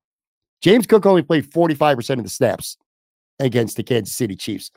[0.61, 2.77] James Cook only played 45% of the snaps
[3.39, 4.71] against the Kansas City Chiefs.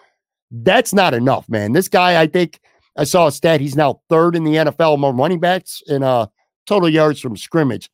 [0.50, 1.72] That's not enough, man.
[1.72, 2.60] This guy, I think
[2.96, 3.60] I saw a stat.
[3.60, 6.26] He's now third in the NFL among running backs in uh,
[6.66, 7.90] total yards from scrimmage.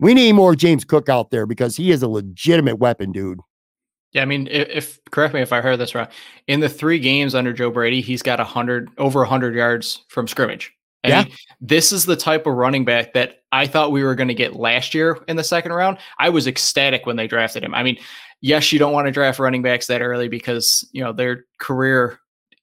[0.00, 3.40] We need more James Cook out there because he is a legitimate weapon, dude.
[4.14, 6.06] Yeah, I mean, if, if correct me if I heard this wrong,
[6.46, 10.04] in the three games under Joe Brady, he's got a hundred over a hundred yards
[10.08, 10.72] from scrimmage.
[11.02, 11.24] I yeah.
[11.24, 14.34] Mean, this is the type of running back that I thought we were going to
[14.34, 15.98] get last year in the second round.
[16.18, 17.74] I was ecstatic when they drafted him.
[17.74, 17.98] I mean,
[18.40, 22.20] yes, you don't want to draft running backs that early because you know their career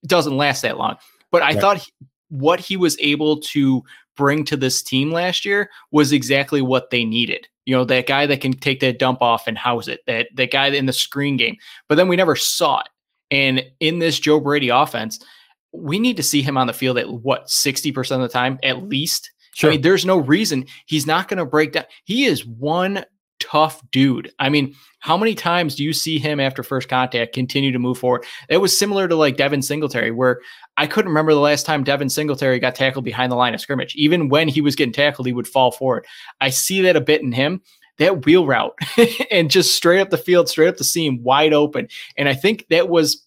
[0.08, 0.97] doesn't last that long.
[1.32, 1.60] But I right.
[1.60, 1.91] thought he,
[2.30, 3.84] what he was able to
[4.16, 7.47] bring to this team last year was exactly what they needed.
[7.66, 10.51] You know, that guy that can take that dump off and house it, that that
[10.51, 11.57] guy in the screen game.
[11.88, 12.89] But then we never saw it.
[13.30, 15.24] And in this Joe Brady offense,
[15.72, 18.84] we need to see him on the field at what 60% of the time at
[18.84, 19.32] least.
[19.53, 19.70] Sure.
[19.70, 21.86] I mean, there's no reason he's not going to break down.
[22.03, 23.05] He is one
[23.41, 24.31] tough dude.
[24.39, 27.97] I mean, how many times do you see him after first contact continue to move
[27.97, 28.23] forward?
[28.49, 30.41] It was similar to like Devin Singletary, where
[30.77, 33.95] I couldn't remember the last time Devin Singletary got tackled behind the line of scrimmage.
[33.95, 36.05] Even when he was getting tackled, he would fall forward.
[36.39, 37.61] I see that a bit in him.
[37.97, 38.73] That wheel route
[39.31, 41.87] and just straight up the field, straight up the seam, wide open.
[42.17, 43.25] And I think that was,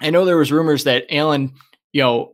[0.00, 1.54] I know there was rumors that Allen,
[1.92, 2.32] you know,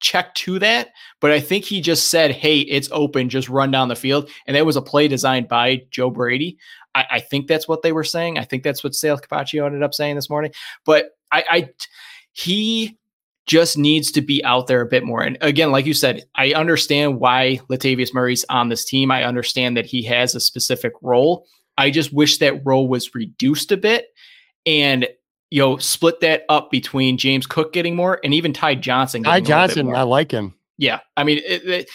[0.00, 0.90] check to that,
[1.20, 3.28] but I think he just said, "Hey, it's open.
[3.28, 6.58] Just run down the field." And that was a play designed by Joe Brady.
[6.94, 8.38] I, I think that's what they were saying.
[8.38, 10.52] I think that's what Sales Capaccio ended up saying this morning.
[10.84, 11.68] But I, I,
[12.32, 12.98] he
[13.46, 15.22] just needs to be out there a bit more.
[15.22, 19.10] And again, like you said, I understand why Latavius Murray's on this team.
[19.10, 21.46] I understand that he has a specific role.
[21.78, 24.06] I just wish that role was reduced a bit
[24.66, 25.06] and
[25.50, 29.22] you know, split that up between James Cook getting more and even Ty Johnson.
[29.22, 30.54] Ty Johnson, I like him.
[30.78, 31.90] Yeah, I mean, it, it,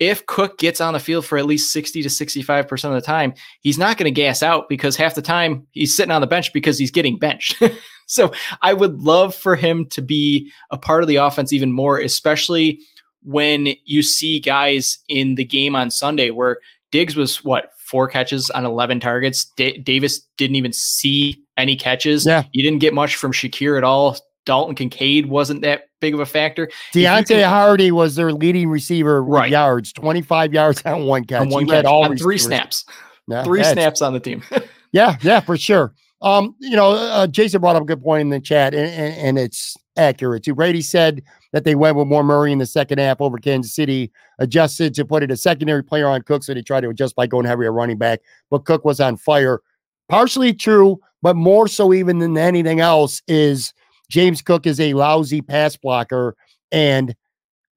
[0.00, 3.34] if Cook gets on the field for at least 60 to 65% of the time,
[3.60, 6.52] he's not going to gas out because half the time he's sitting on the bench
[6.52, 7.62] because he's getting benched.
[8.06, 8.32] so
[8.62, 12.80] I would love for him to be a part of the offense even more, especially
[13.22, 16.58] when you see guys in the game on Sunday where
[16.90, 19.44] Diggs was what four catches on 11 targets.
[19.56, 22.26] D- Davis didn't even see any catches.
[22.26, 22.44] Yeah.
[22.52, 24.16] You didn't get much from Shakir at all.
[24.46, 26.70] Dalton Kincaid wasn't that big of a factor.
[26.92, 29.50] Deonte can, Harty was their leading receiver right.
[29.50, 31.40] yards, 25 yards on one catch.
[31.40, 32.84] On one catch, all on three snaps.
[33.26, 34.42] Yeah, three snaps on the team.
[34.92, 35.94] yeah, yeah, for sure.
[36.20, 39.14] Um, you know, uh, Jason brought up a good point in the chat, and, and,
[39.14, 40.54] and it's accurate too.
[40.54, 44.12] Brady said that they went with more Murray in the second half over Kansas City,
[44.38, 47.26] adjusted to put it a secondary player on Cook, so they tried to adjust by
[47.26, 48.20] going heavier running back.
[48.50, 49.60] But Cook was on fire.
[50.08, 53.72] Partially true, but more so even than anything else is
[54.10, 56.36] James Cook is a lousy pass blocker,
[56.70, 57.14] and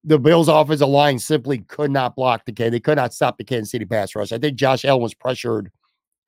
[0.04, 2.68] the Bills' offensive line simply could not block the K.
[2.68, 4.32] They could not stop the Kansas City pass rush.
[4.32, 5.70] I think Josh Allen was pressured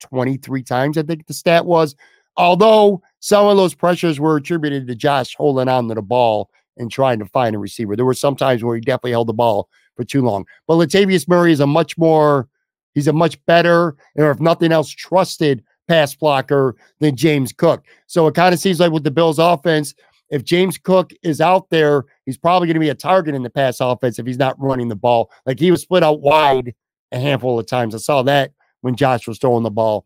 [0.01, 1.95] 23 times, I think the stat was.
[2.37, 6.91] Although some of those pressures were attributed to Josh holding on to the ball and
[6.91, 7.95] trying to find a receiver.
[7.95, 10.45] There were some times where he definitely held the ball for too long.
[10.67, 12.47] But Latavius Murray is a much more,
[12.93, 17.83] he's a much better, or if nothing else, trusted pass blocker than James Cook.
[18.07, 19.93] So it kind of seems like with the Bills offense,
[20.29, 23.49] if James Cook is out there, he's probably going to be a target in the
[23.49, 25.29] pass offense if he's not running the ball.
[25.45, 26.73] Like he was split out wide
[27.11, 27.93] a handful of times.
[27.93, 30.05] I saw that when Josh was throwing the ball.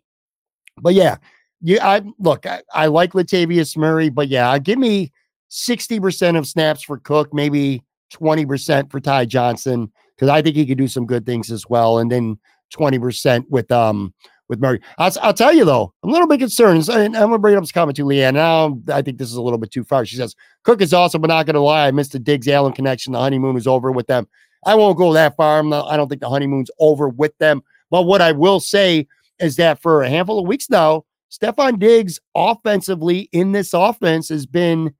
[0.81, 1.17] But yeah,
[1.61, 5.11] yeah, I look, I, I like Latavius Murray, but yeah, give me
[5.51, 10.79] 60% of snaps for Cook, maybe 20% for Ty Johnson, because I think he could
[10.79, 11.99] do some good things as well.
[11.99, 12.39] And then
[12.73, 14.15] 20% with um
[14.49, 14.79] with Murray.
[14.97, 16.87] I'll, I'll tell you though, I'm a little bit concerned.
[16.89, 18.33] And I'm gonna bring up this comment to Leanne.
[18.33, 20.05] Now I think this is a little bit too far.
[20.05, 23.13] She says, Cook is awesome, but not gonna lie, I missed the Diggs Allen connection.
[23.13, 24.27] The honeymoon is over with them.
[24.65, 25.61] I won't go that far.
[25.63, 27.61] Not, i don't think the honeymoon's over with them.
[27.91, 29.07] But what I will say
[29.39, 34.45] is that for a handful of weeks now, Stefon Diggs offensively in this offense has
[34.45, 34.93] been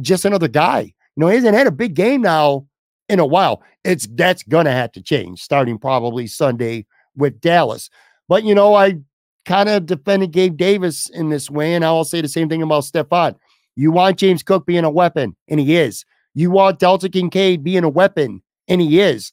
[0.00, 0.80] just another guy.
[0.80, 2.66] You know, he hasn't had a big game now
[3.08, 3.62] in a while.
[3.84, 7.88] It's that's gonna have to change starting probably Sunday with Dallas.
[8.28, 8.98] But you know, I
[9.44, 12.62] kind of defended Gabe Davis in this way, and I will say the same thing
[12.62, 13.36] about Stefon.
[13.76, 16.04] You want James Cook being a weapon, and he is.
[16.34, 19.32] You want Dalton Kincaid being a weapon, and he is.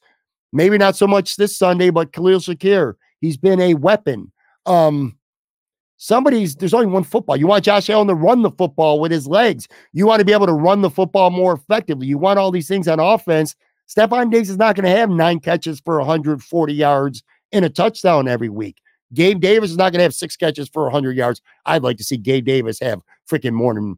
[0.51, 4.31] Maybe not so much this Sunday, but Khalil Shakir, he's been a weapon.
[4.65, 5.17] Um,
[5.97, 7.35] somebody's there's only one football.
[7.35, 9.67] You want Josh Allen to run the football with his legs.
[9.93, 12.05] You want to be able to run the football more effectively.
[12.05, 13.55] You want all these things on offense.
[13.89, 17.23] Stefon Diggs is not going to have nine catches for 140 yards
[17.53, 18.81] and a touchdown every week.
[19.13, 21.41] Gabe Davis is not going to have six catches for 100 yards.
[21.65, 23.95] I'd like to see Gabe Davis have freaking more than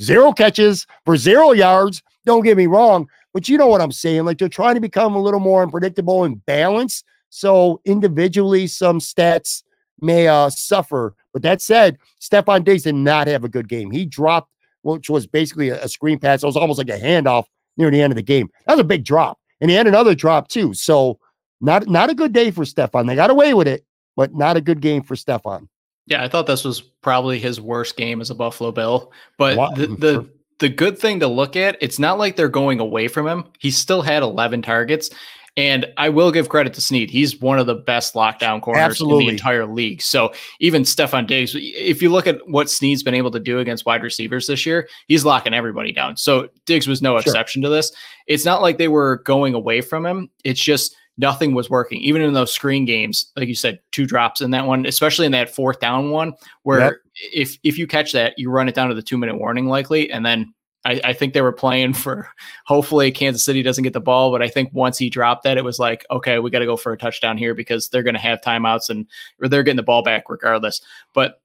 [0.00, 2.02] zero catches for zero yards.
[2.24, 4.24] Don't get me wrong, but you know what I'm saying.
[4.24, 7.04] Like they're trying to become a little more unpredictable and balanced.
[7.30, 9.62] So individually, some stats
[10.00, 11.14] may uh, suffer.
[11.32, 13.90] But that said, Stefon Diggs did not have a good game.
[13.90, 14.50] He dropped,
[14.82, 16.42] which was basically a, a screen pass.
[16.42, 17.44] It was almost like a handoff
[17.76, 18.48] near the end of the game.
[18.66, 19.38] That was a big drop.
[19.60, 20.72] And he had another drop too.
[20.72, 21.18] So
[21.60, 23.06] not not a good day for Stefon.
[23.06, 23.84] They got away with it,
[24.16, 25.68] but not a good game for Stefon.
[26.06, 29.12] Yeah, I thought this was probably his worst game as a Buffalo Bill.
[29.36, 29.70] But wow.
[29.70, 33.26] the the the good thing to look at, it's not like they're going away from
[33.26, 33.44] him.
[33.58, 35.10] He still had 11 targets.
[35.56, 37.10] And I will give credit to Sneed.
[37.10, 39.24] He's one of the best lockdown corners Absolutely.
[39.24, 40.00] in the entire league.
[40.00, 43.84] So even Stefon Diggs, if you look at what Sneed's been able to do against
[43.84, 46.16] wide receivers this year, he's locking everybody down.
[46.16, 47.20] So Diggs was no sure.
[47.20, 47.90] exception to this.
[48.28, 50.30] It's not like they were going away from him.
[50.44, 52.00] It's just nothing was working.
[52.00, 55.32] Even in those screen games, like you said, two drops in that one, especially in
[55.32, 56.92] that fourth down one, where yep.
[57.34, 60.10] if if you catch that, you run it down to the two minute warning likely,
[60.10, 60.54] and then
[60.84, 62.28] I, I, think they were playing for
[62.64, 65.64] hopefully Kansas City doesn't get the ball, but I think once he dropped that, it
[65.64, 68.20] was like, okay, we got to go for a touchdown here because they're going to
[68.20, 69.06] have timeouts and
[69.42, 70.80] or they're getting the ball back regardless.
[71.14, 71.40] But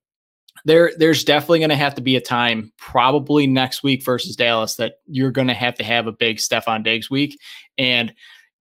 [0.66, 4.76] there, there's definitely going to have to be a time, probably next week versus Dallas,
[4.76, 7.38] that you're going to have to have a big Stefon Diggs week.
[7.78, 8.14] And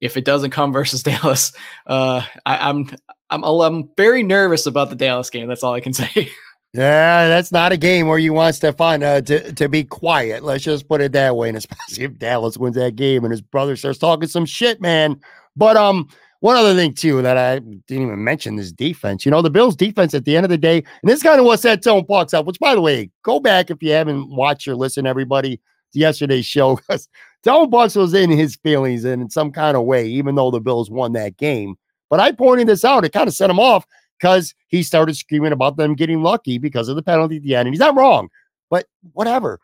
[0.02, 1.52] if it doesn't come versus Dallas,
[1.86, 2.90] uh, I, I'm
[3.30, 5.48] I'm I'm very nervous about the Dallas game.
[5.48, 6.30] That's all I can say.
[6.74, 10.42] Yeah, that's not a game where you want Stefon uh, to, to be quiet.
[10.42, 11.48] Let's just put it that way.
[11.48, 15.20] And especially if Dallas wins that game and his brother starts talking some shit, man.
[15.54, 16.08] But um,
[16.40, 19.26] one other thing too that I didn't even mention is defense.
[19.26, 21.44] You know, the Bills' defense at the end of the day, and this kind of
[21.44, 22.46] what set Tone Pucks up.
[22.46, 25.58] Which, by the way, go back if you haven't watched or listened, everybody,
[25.92, 27.06] to yesterday's show because
[27.44, 31.12] Bucks was in his feelings in some kind of way, even though the Bills won
[31.12, 31.76] that game.
[32.08, 33.86] But I pointed this out; it kind of set him off
[34.18, 37.66] because he started screaming about them getting lucky because of the penalty at the end.
[37.66, 38.28] And he's not wrong,
[38.70, 39.58] but whatever.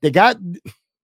[0.00, 0.36] They got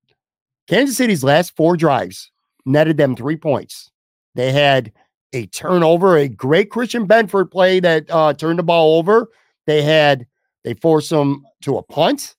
[0.68, 2.30] Kansas City's last four drives
[2.66, 3.90] netted them three points.
[4.34, 4.92] They had
[5.32, 9.28] a turnover, a great Christian Benford play that uh, turned the ball over.
[9.66, 10.26] They had
[10.62, 12.36] they forced them to a punt.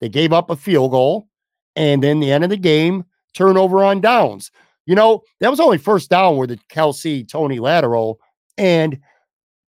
[0.00, 1.28] They gave up a field goal,
[1.74, 3.04] and then the end of the game,
[3.36, 4.50] turnover on downs.
[4.86, 8.18] You know that was only first down where the Kelce Toney lateral,
[8.56, 8.98] and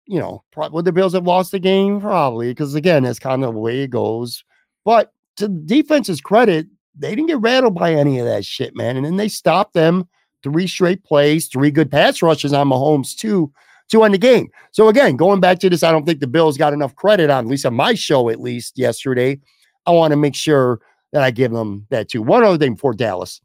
[0.06, 2.00] you know, would the Bills have lost the game?
[2.00, 4.42] Probably, because again, that's kind of the way it goes.
[4.84, 6.66] But to the defense's credit,
[6.98, 8.96] they didn't get rattled by any of that shit, man.
[8.96, 10.08] And then they stopped them
[10.42, 13.52] three straight plays, three good pass rushes on Mahomes, too,
[13.90, 14.48] to end the game.
[14.72, 17.44] So again, going back to this, I don't think the Bills got enough credit on,
[17.44, 19.38] at least on my show, at least yesterday.
[19.86, 20.80] I want to make sure
[21.12, 22.22] that I give them that too.
[22.22, 23.40] One other thing for Dallas.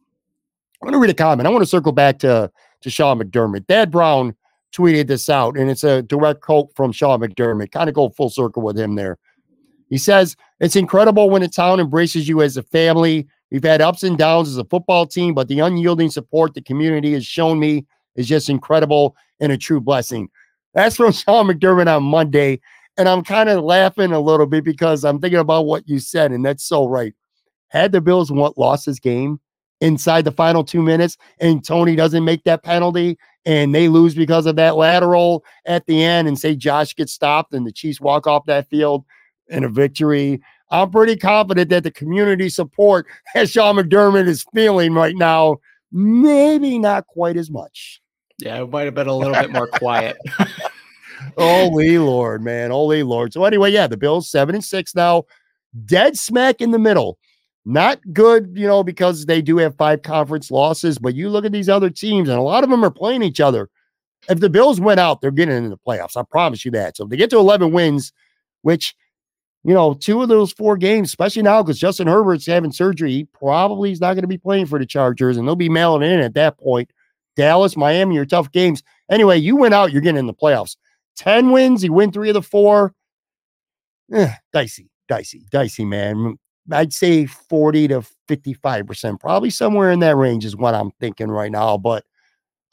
[0.83, 1.47] I want to read a comment.
[1.47, 3.69] I want to circle back to, to Sean McDermott.
[3.69, 4.35] Thad Brown
[4.75, 7.71] tweeted this out, and it's a direct quote from Sean McDermott.
[7.71, 9.17] Kind of go full circle with him there.
[9.89, 13.29] He says, It's incredible when a town embraces you as a family.
[13.49, 17.13] We've had ups and downs as a football team, but the unyielding support the community
[17.13, 17.85] has shown me
[18.17, 20.27] is just incredible and a true blessing.
[20.73, 22.59] That's from Sean McDermott on Monday.
[22.97, 26.33] And I'm kind of laughing a little bit because I'm thinking about what you said,
[26.33, 27.13] and that's so right.
[27.69, 29.39] Had the Bills lost this game
[29.83, 34.45] inside the final two minutes and Toney doesn't make that penalty and they lose because
[34.45, 38.25] of that lateral at the end and say Josh gets stopped and the Chiefs walk
[38.25, 39.03] off that field
[39.49, 40.41] in a victory.
[40.69, 43.05] I'm pretty confident that the community support
[43.35, 45.57] as Sean McDermott is feeling right now,
[45.91, 48.01] maybe not quite as much.
[48.39, 50.17] Yeah, it might have been a little bit more quiet.
[51.37, 52.71] Holy Lord, man.
[52.71, 53.33] Holy Lord.
[53.33, 55.23] So, anyway, yeah, the Bills seven and six now,
[55.85, 57.17] dead smack in the middle.
[57.65, 61.53] Not good, you know, because they do have five conference losses, but you look at
[61.53, 63.69] these other teams, and a lot of them are playing each other.
[64.29, 66.17] If the Bills went out, they're getting into the playoffs.
[66.17, 66.97] I promise you that.
[66.97, 68.11] So if they get to 11 wins,
[68.63, 68.95] which,
[69.63, 73.23] you know, two of those four games, especially now because Justin Herbert's having surgery, he
[73.25, 76.19] probably is not going to be playing for the Chargers, and they'll be mailing in
[76.19, 76.91] at that point.
[77.35, 78.83] Dallas, Miami are tough games.
[79.09, 80.75] Anyway, you went out, you're getting in the playoffs.
[81.15, 82.93] 10 wins, you win three of the four.
[84.13, 86.37] Eh, dicey, dicey, dicey, man.
[86.71, 91.51] I'd say 40 to 55%, probably somewhere in that range is what I'm thinking right
[91.51, 91.77] now.
[91.77, 92.05] But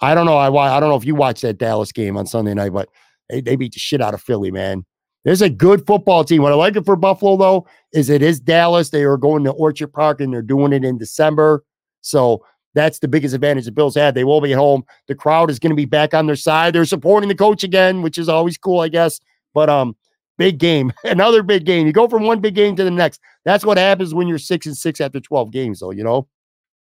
[0.01, 0.37] I don't know.
[0.37, 2.89] I, I don't know if you watched that Dallas game on Sunday night, but
[3.29, 4.85] they, they beat the shit out of Philly, man.
[5.25, 6.43] There's a good football team.
[6.43, 8.91] What I like it for Buffalo, though, is it is Dallas.
[8.91, 11.63] They are going to Orchard Park and they're doing it in December.
[12.01, 12.43] So
[12.75, 14.15] that's the biggest advantage the Bills had.
[14.15, 14.85] They will be at home.
[15.09, 16.75] The crowd is going to be back on their side.
[16.75, 19.21] They're supporting the coach again, which is always cool, I guess.
[19.53, 19.95] But um,
[20.41, 21.87] big game, another big game.
[21.87, 23.21] You go from one big game to the next.
[23.45, 26.27] That's what happens when you're six and six after 12 games, though, you know?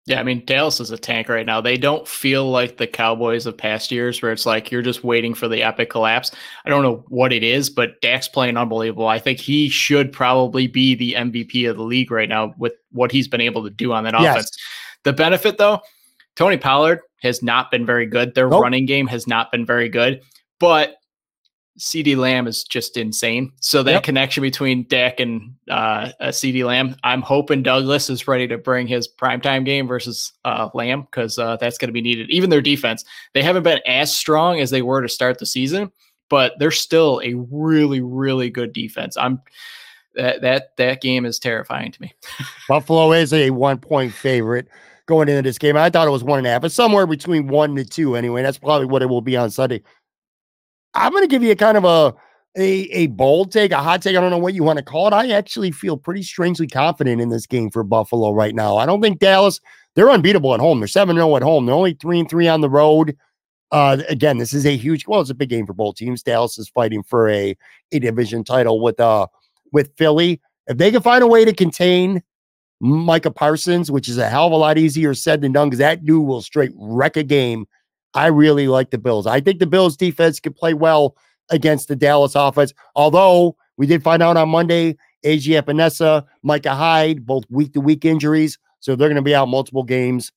[0.07, 1.61] Yeah, I mean, Dallas is a tank right now.
[1.61, 5.35] They don't feel like the Cowboys of past years where it's like you're just waiting
[5.35, 6.31] for the epic collapse.
[6.65, 9.09] I don't know what it is, but Dak's playing unbelievable.
[9.09, 13.13] I think he should probably be the MVP of the league right now with what
[13.13, 14.35] he's been able to do on that yes.
[14.35, 14.51] offense.
[15.03, 15.81] The benefit, though,
[16.37, 18.35] Tony Pollard has not been very good.
[18.35, 18.63] Their nope.
[18.63, 20.23] running game has not been very good,
[20.59, 20.95] but
[21.79, 23.53] CeeDee Lamb is just insane.
[23.61, 24.03] So that yep.
[24.03, 29.09] connection between Dak and uh, CeeDee Lamb, I'm hoping Douglas is ready to bring his
[29.09, 32.31] primetime game versus uh, Lamb because uh, that's going to be needed.
[32.31, 35.93] Even their defense, they haven't been as strong as they were to start the season,
[36.29, 39.17] but they're still a really, really good defense.
[39.17, 39.41] I'm
[40.15, 42.13] that that that game is terrifying to me.
[42.69, 44.69] Buffalo is a one point favorite
[45.07, 45.77] going into this game.
[45.77, 48.43] I thought it was one and a half, but somewhere between one to two anyway.
[48.43, 49.83] That's probably what it will be on Sunday.
[50.95, 52.15] I'm going to give you a kind of a,
[52.57, 54.17] a a bold take, a hot take.
[54.17, 55.13] I don't know what you want to call it.
[55.13, 58.77] I actually feel pretty strangely confident in this game for Buffalo right now.
[58.77, 59.61] I don't think Dallas,
[59.95, 60.81] they're unbeatable at home.
[60.81, 61.67] They're 7 0 at home.
[61.67, 63.17] They're only 3 and 3 on the road.
[63.71, 66.23] Uh, again, this is a huge, well, it's a big game for both teams.
[66.23, 67.57] Dallas is fighting for a,
[67.93, 69.27] a division title with uh
[69.73, 70.41] with Philly.
[70.67, 72.23] If they can find a way to contain
[72.81, 76.05] Micah Parsons, which is a hell of a lot easier said than done because that
[76.05, 77.67] dude will straight wreck a game
[78.15, 79.27] I really like the Bills.
[79.27, 81.17] I think the Bills defense could play well
[81.51, 82.73] against the Dallas offense.
[82.95, 88.05] Although we did find out on Monday, AJ Epenesa, Micah Hyde, both week to week
[88.05, 88.59] injuries.
[88.81, 90.33] So they're going to be out multiple games.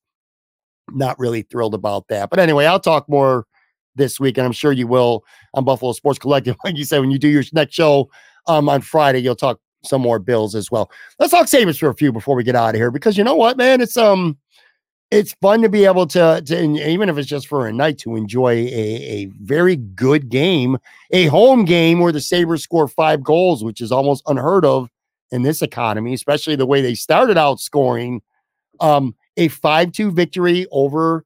[0.90, 2.30] Not really thrilled about that.
[2.30, 3.46] But anyway, I'll talk more
[3.94, 6.56] this week, and I'm sure you will on Buffalo Sports Collective.
[6.64, 8.10] Like you said, when you do your next show
[8.46, 10.90] um, on Friday, you'll talk some more Bills as well.
[11.18, 13.34] Let's talk Sabres for a few before we get out of here because you know
[13.34, 13.80] what, man?
[13.80, 14.38] It's um
[15.12, 18.16] it's fun to be able to, to even if it's just for a night to
[18.16, 20.78] enjoy a, a very good game
[21.10, 24.88] a home game where the sabres score five goals which is almost unheard of
[25.30, 28.22] in this economy especially the way they started out scoring.
[28.80, 31.24] Um, a 5-2 victory over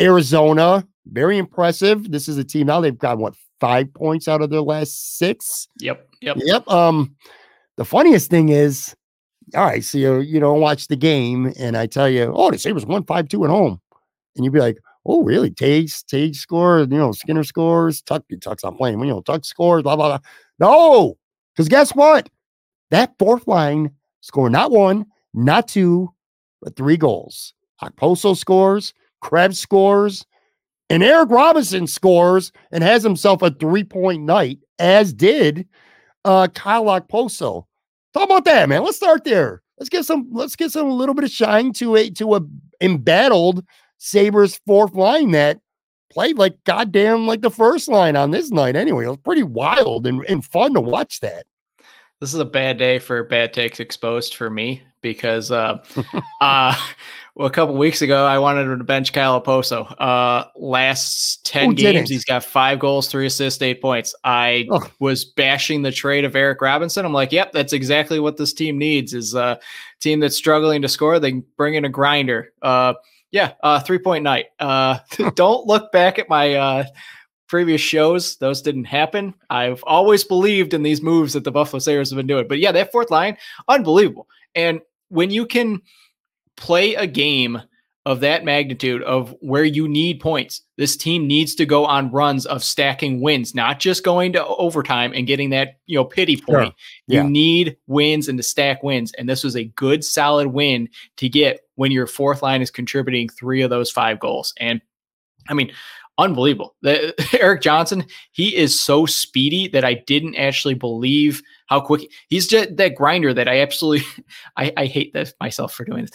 [0.00, 2.10] arizona very impressive.
[2.10, 5.68] This is a team now they've got what five points out of their last six?
[5.80, 6.36] Yep yep.
[6.38, 7.16] Yep um
[7.76, 8.94] the funniest thing is
[9.54, 12.58] all right, so you, you don't watch the game, and I tell you, oh, the
[12.58, 13.80] Sabres won 5 2 at home.
[14.36, 15.50] And you'd be like, oh, really?
[15.50, 19.82] Tage, Tage scores, you know, Skinner scores, Tuch, Tuch's not playing, you know, Tuch scores,
[19.82, 20.28] blah, blah, blah.
[20.58, 21.16] No,
[21.54, 22.28] because guess what?
[22.90, 23.90] That fourth line
[24.20, 26.12] scored not one, not two,
[26.62, 27.54] but three goals.
[27.82, 30.24] Okposo scores, Krebs scores,
[30.90, 35.66] and Eric Robinson scores and has himself a three point night, as did
[36.24, 37.66] uh, Kyle Okposo.
[38.14, 38.84] Talk about that, man.
[38.84, 39.62] Let's start there.
[39.78, 40.28] Let's get some.
[40.30, 42.40] Let's get some a little bit of shine to a to a
[42.80, 43.64] embattled
[43.98, 45.58] Sabres fourth line that
[46.10, 48.76] played like goddamn like the first line on this night.
[48.76, 51.46] Anyway, it was pretty wild and, and fun to watch that.
[52.20, 55.78] This is a bad day for bad takes exposed for me because uh,
[56.40, 56.74] uh
[57.36, 59.92] well, a couple weeks ago, I wanted to bench Kyle Okposo.
[59.98, 64.14] Uh, last 10 Who games, he's got five goals, three assists, eight points.
[64.22, 64.88] I Ugh.
[65.00, 67.04] was bashing the trade of Eric Robinson.
[67.04, 69.58] I'm like, yep, that's exactly what this team needs is a
[69.98, 71.18] team that's struggling to score.
[71.18, 72.52] They bring in a grinder.
[72.62, 72.94] Uh,
[73.32, 74.46] yeah, uh, three point night.
[74.60, 74.98] Uh,
[75.34, 76.84] don't look back at my uh,
[77.48, 78.36] previous shows.
[78.36, 79.34] Those didn't happen.
[79.50, 82.46] I've always believed in these moves that the Buffalo Sabres have been doing.
[82.46, 84.28] But yeah, that fourth line, unbelievable.
[84.54, 85.82] And when you can–
[86.56, 87.62] play a game
[88.06, 90.60] of that magnitude of where you need points.
[90.76, 95.12] This team needs to go on runs of stacking wins, not just going to overtime
[95.14, 96.66] and getting that, you know, pity point.
[96.66, 96.74] Sure.
[97.06, 97.22] Yeah.
[97.22, 99.12] You need wins and to stack wins.
[99.14, 103.30] And this was a good solid win to get when your fourth line is contributing
[103.30, 104.52] three of those five goals.
[104.60, 104.82] And
[105.48, 105.72] I mean,
[106.18, 106.74] unbelievable.
[106.82, 112.46] The, Erik Johnson, he is so speedy that I didn't actually believe how quick he's
[112.46, 114.06] just that grinder that I absolutely
[114.58, 116.12] I, I hate this myself for doing this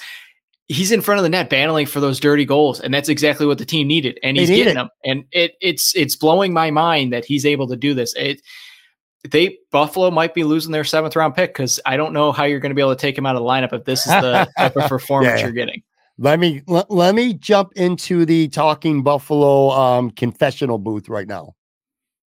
[0.69, 3.57] he's in front of the net battling for those dirty goals and that's exactly what
[3.57, 4.89] the team needed and he's getting them.
[5.03, 8.13] And it it's it's blowing my mind that he's able to do this.
[8.15, 8.41] It
[9.29, 12.61] they buffalo might be losing their seventh round pick because i don't know how you're
[12.61, 14.47] going to be able to take him out of the lineup if this is the
[14.57, 15.45] type of performance yeah.
[15.45, 15.83] you're getting.
[16.17, 21.55] Let me let, let me jump into the talking buffalo um confessional booth right now.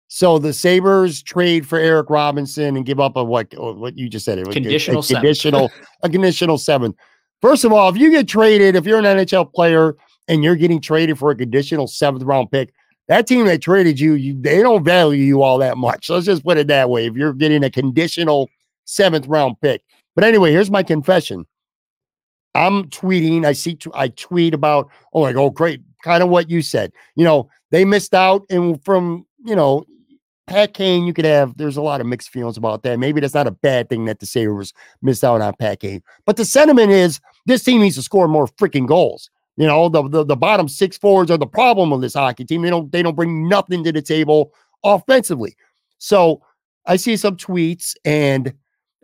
[0.08, 4.24] So the Sabres trade for Eric Robinson and give up a what what you just
[4.24, 5.70] said it conditional a, a conditional
[6.02, 6.94] a conditional seven.
[7.42, 9.96] First of all, if you get traded, if you're an NHL player
[10.28, 12.72] and you're getting traded for a conditional seventh round pick,
[13.08, 16.08] that team that traded you, you they don't value you all that much.
[16.08, 17.06] Let's just put it that way.
[17.06, 18.48] If you're getting a conditional
[18.84, 19.82] seventh round pick.
[20.14, 21.44] But anyway, here's my confession.
[22.54, 23.44] I'm tweeting.
[23.44, 23.76] I see.
[23.92, 24.88] I tweet about.
[25.12, 25.82] Oh, I go oh, great.
[26.04, 26.92] Kind of what you said.
[27.16, 29.84] You know, they missed out, and from you know,
[30.46, 32.98] Pat Kane, you could have, there's a lot of mixed feelings about that.
[32.98, 36.02] Maybe that's not a bad thing that the Sabres missed out on Pat Kane.
[36.26, 39.30] But the sentiment is this team needs to score more freaking goals.
[39.56, 42.62] You know, the, the, the bottom six forwards are the problem of this hockey team.
[42.62, 45.56] They don't they don't bring nothing to the table offensively.
[45.98, 46.42] So
[46.86, 48.52] I see some tweets and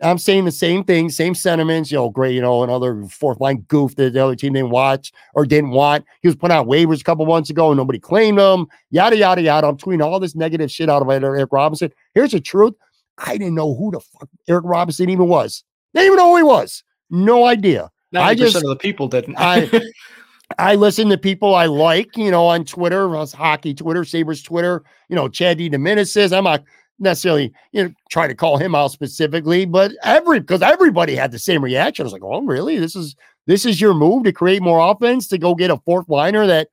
[0.01, 1.91] I'm saying the same thing, same sentiments.
[1.91, 5.11] You know, great, you know, another fourth line goof that the other team didn't watch
[5.35, 6.05] or didn't want.
[6.21, 8.65] He was put out waivers a couple months ago and nobody claimed him.
[8.89, 9.67] Yada yada yada.
[9.67, 11.91] I'm tweeting all this negative shit out of Eric Robinson.
[12.15, 12.73] Here's the truth:
[13.19, 15.63] I didn't know who the fuck Eric Robinson even was.
[15.93, 16.83] They didn't even know who he was.
[17.09, 17.91] No idea.
[18.15, 19.35] I just of the people didn't.
[19.37, 19.69] I
[20.57, 25.15] I listen to people I like, you know, on Twitter, hockey Twitter, Sabres Twitter, you
[25.15, 26.63] know, Chad DiDomenico says I'm not
[26.97, 31.39] necessarily, you know, try to call him out specifically, but every because everybody had the
[31.39, 32.03] same reaction.
[32.03, 32.79] I was like, oh, really?
[32.79, 36.09] This is this is your move to create more offense to go get a fourth
[36.09, 36.69] liner that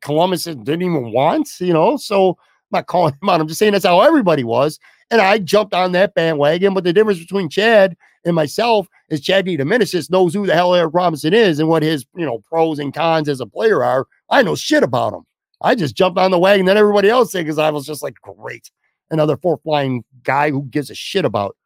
[0.00, 1.96] Columbus didn't even want, you know.
[1.96, 2.36] So I'm
[2.78, 3.40] not calling him out.
[3.40, 4.78] I'm just saying that's how everybody was.
[5.10, 6.74] And I jumped on that bandwagon.
[6.74, 10.92] But the difference between Chad and myself is Chad DiDomenico knows who the hell Eric
[10.92, 14.06] Robinson is and what his, you know, pros and cons as a player are.
[14.30, 15.22] I know shit about him.
[15.62, 18.14] I just jumped on the wagon that everybody else did because I was just like,
[18.22, 18.70] great
[19.10, 21.56] another fourth line guy who gives a shit about.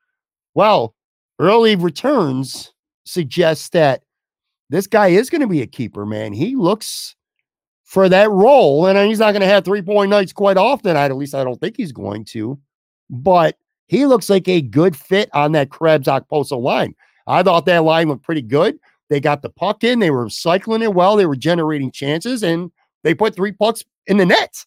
[0.55, 0.95] Well,
[1.39, 2.73] early returns
[3.05, 4.03] suggest that
[4.71, 6.33] this guy is going to be a keeper, man.
[6.33, 7.17] He looks
[7.85, 10.97] for that role, and he's not going to have three point nights quite often.
[10.97, 12.59] I, at least I don't think he's going to,
[13.13, 13.57] but
[13.87, 16.95] he looks like a good fit on that Krebs Okposo line.
[17.27, 18.79] I thought that line looked pretty good.
[19.11, 22.73] They got the puck in, they were cycling it well, they were generating chances, and
[23.05, 24.65] they put three pucks in the net.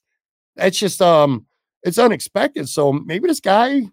[0.56, 1.46] That's just um
[1.84, 2.70] it's unexpected.
[2.70, 3.84] So maybe this guy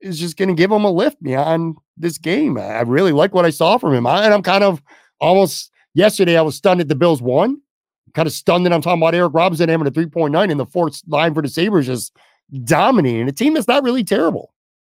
[0.00, 2.58] is just to give him a lift beyond this game.
[2.58, 4.06] I really like what I saw from him.
[4.06, 4.82] I, and I'm kind of
[5.20, 7.60] almost yesterday, I was stunned at the Bills won.
[8.14, 11.02] Kind of stunned that I'm talking about Eric Robinson having a 3.9 in the fourth
[11.08, 12.16] line for the Sabres just
[12.64, 14.52] dominating a team that's not really terrible.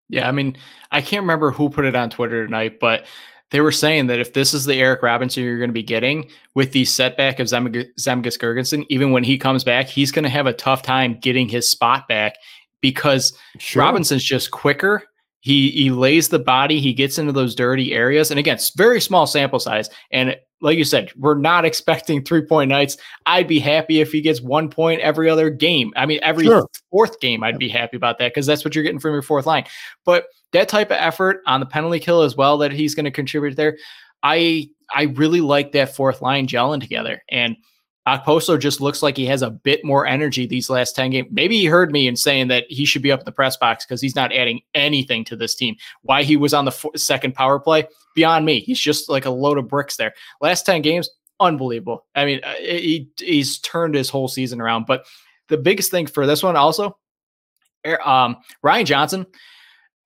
[0.09, 0.57] Yeah, I mean,
[0.93, 3.07] I can't remember who put it on Twitter tonight, but
[3.51, 6.29] they were saying that if this is the Eric Robinson you're going to be getting
[6.55, 10.47] with the setback of Zemgus Girgensson, even when he comes back, he's going to have
[10.47, 12.37] a tough time getting his spot back
[12.81, 13.83] because sure.
[13.83, 15.03] Robinson's just quicker.
[15.41, 19.01] He he lays the body, he gets into those dirty areas, and again, it's very
[19.01, 19.89] small sample size.
[20.11, 22.97] And like you said, we're not expecting three point nights.
[23.27, 25.93] I'd be happy if he gets one point every other game.
[25.97, 26.67] I mean, every sure.
[26.91, 29.47] fourth game, I'd be happy about that because that's what you're getting from your fourth
[29.47, 29.65] line.
[30.05, 33.11] But that type of effort on the penalty kill as well that he's going to
[33.11, 33.77] contribute there,
[34.23, 37.23] I I really like that fourth line gelling together.
[37.29, 37.57] And
[38.07, 41.29] Okposo just looks like he has a bit more energy these last 10 games.
[41.31, 43.85] Maybe he heard me in saying that he should be up in the press box
[43.85, 45.77] because he's not adding anything to this team.
[46.03, 48.61] Why he was on the f- second power play, beyond me.
[48.61, 50.15] He's just like a load of bricks there.
[50.41, 52.07] Last 10 games, unbelievable.
[52.15, 54.87] I mean, uh, he, he's turned his whole season around.
[54.87, 55.07] But
[55.49, 56.97] the biggest thing for this one also,
[58.05, 59.27] um, Ryan Johnson,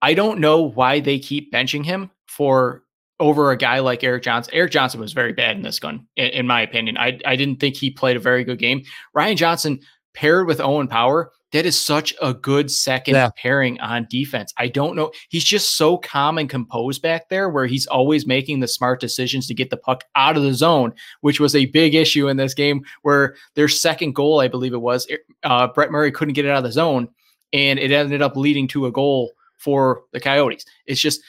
[0.01, 2.83] I don't know why they keep benching him for
[3.21, 4.53] over a guy like Eric Johnson.
[4.55, 6.97] Erik Johnson was very bad in this gun, in, in, my opinion.
[6.99, 8.83] I, I didn't think he played a very good game.
[9.15, 9.81] Ryan Johnson
[10.15, 13.31] paired with Owen Power, that is such a good second yeah.
[13.37, 14.53] pairing on defense.
[14.57, 15.11] I don't know.
[15.29, 19.47] He's just so calm and composed back there where he's always making the smart decisions
[19.49, 20.93] to get the puck out of the zone,
[21.23, 24.81] which was a big issue in this game where their second goal, I believe it
[24.81, 25.09] was,
[25.43, 27.09] uh, Brett Murray couldn't get it out of the zone
[27.53, 30.65] and it ended up leading to a goal for the Coyotes.
[30.87, 31.21] It's just,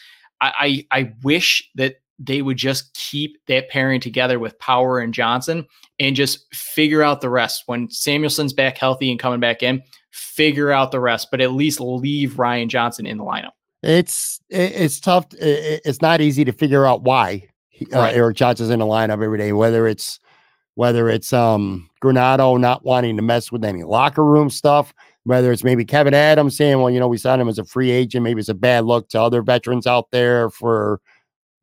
[0.41, 5.13] I, I, I wish that they would just keep that pairing together with Power and
[5.13, 5.65] Johnson
[5.99, 7.63] and just figure out the rest.
[7.65, 9.81] When Samuelsson's back healthy and coming back in,
[10.11, 13.51] figure out the rest, but at least leave Ryan Johnson in the lineup.
[13.81, 15.25] It's it's tough.
[15.39, 17.47] It's not easy to figure out why
[17.93, 18.15] uh, right.
[18.15, 19.53] Erik Johnson's in the lineup every day.
[19.53, 20.19] Whether it's
[20.75, 24.93] whether it's um Granato not wanting to mess with any locker room stuff,
[25.23, 27.91] whether it's maybe Kevin Adams saying, well, you know, we signed him as a free
[27.91, 28.23] agent.
[28.23, 30.99] Maybe it's a bad look to other veterans out there for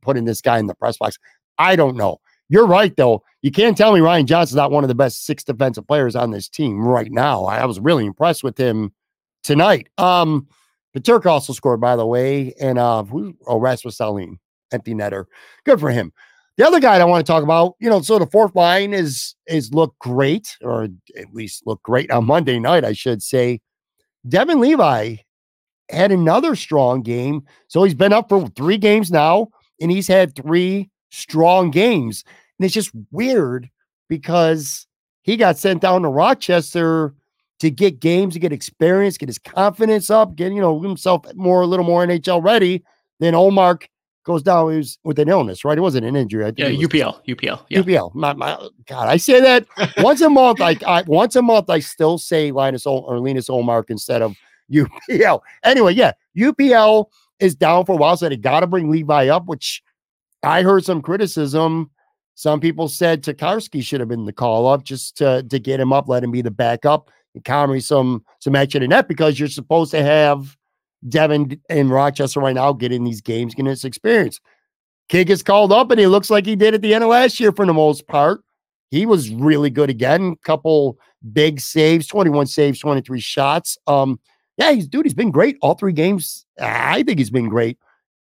[0.02, 1.18] putting this guy in the press box.
[1.58, 2.20] I don't know.
[2.48, 3.22] You're right, though.
[3.42, 6.30] You can't tell me Ryan Johnson's not one of the best six defensive players on
[6.30, 7.44] this team right now.
[7.44, 8.92] I, was really impressed with him
[9.42, 9.88] tonight.
[9.98, 10.48] Um,
[11.04, 13.36] Turk also scored, by the way, and uh, who?
[13.46, 14.38] Oh, Rasmus Dahlin,
[14.72, 15.26] empty netter.
[15.64, 16.12] Good for him.
[16.58, 19.36] The other guy I want to talk about, you know, so the fourth line is
[19.46, 23.60] is looked great, or at least looked great on Monday night, I should say.
[24.28, 25.16] Devon Levi
[25.88, 29.48] had another strong game, so he's been up for three games now,
[29.80, 32.24] and he's had three strong games.
[32.58, 33.70] And it's just weird
[34.08, 34.88] because
[35.22, 37.14] he got sent down to Rochester
[37.60, 41.62] to get games, to get experience, get his confidence up, get you know himself more
[41.62, 42.82] a little more NHL ready.
[43.20, 43.86] Then Ullmark
[44.28, 45.76] goes down he was with an illness, right?
[45.76, 46.44] It wasn't an injury.
[46.44, 47.80] I think yeah, UPL, UPL, yeah.
[47.80, 48.14] UPL.
[48.14, 49.66] My, my, God, I say that
[49.98, 50.60] once a month.
[50.60, 54.36] Like I, once a month, I still say Linus o- or Linus Ullmark instead of
[54.70, 55.40] UPL.
[55.64, 57.06] Anyway, yeah, UPL
[57.40, 59.82] is down for a while, so they got to bring Levi up, which
[60.42, 61.90] I heard some criticism.
[62.34, 65.92] Some people said Tokarski should have been the call up just to, to get him
[65.92, 69.48] up, let him be the backup, and Comrie some some action in that because you're
[69.48, 70.57] supposed to have
[71.08, 74.40] Devon in Rochester right now getting these games, getting this experience.
[75.08, 77.40] Kid gets called up and he looks like he did at the end of last
[77.40, 78.40] year for the most part.
[78.90, 80.36] He was really good again.
[80.44, 80.98] Couple
[81.32, 83.78] big saves, 21 saves, 23 shots.
[83.86, 84.18] Um,
[84.56, 86.44] yeah, he's dude, he's been great all three games.
[86.60, 87.78] I think he's been great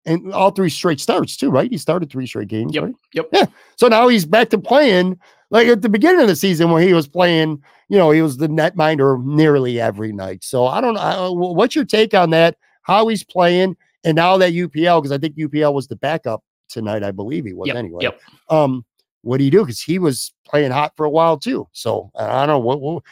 [0.08, 1.70] and all three straight starts too, right?
[1.70, 2.74] He started three straight games.
[2.74, 2.84] Yep.
[2.84, 2.96] Right?
[3.14, 3.30] Yep.
[3.34, 3.46] Yeah.
[3.76, 5.20] So now he's back to playing
[5.50, 7.62] like at the beginning of the season when he was playing.
[7.90, 10.44] You know, he was the net minder nearly every night.
[10.44, 11.32] So I don't know.
[11.34, 12.58] What's your take on that?
[12.88, 13.76] How he's playing,
[14.06, 17.04] and now that UPL because I think UPL was the backup tonight.
[17.04, 17.76] I believe he was yep.
[17.76, 18.04] anyway.
[18.04, 18.22] Yep.
[18.50, 18.86] Um,
[19.24, 19.60] what do you do?
[19.60, 21.68] Because he was playing hot for a while too.
[21.74, 23.04] So I don't know what, what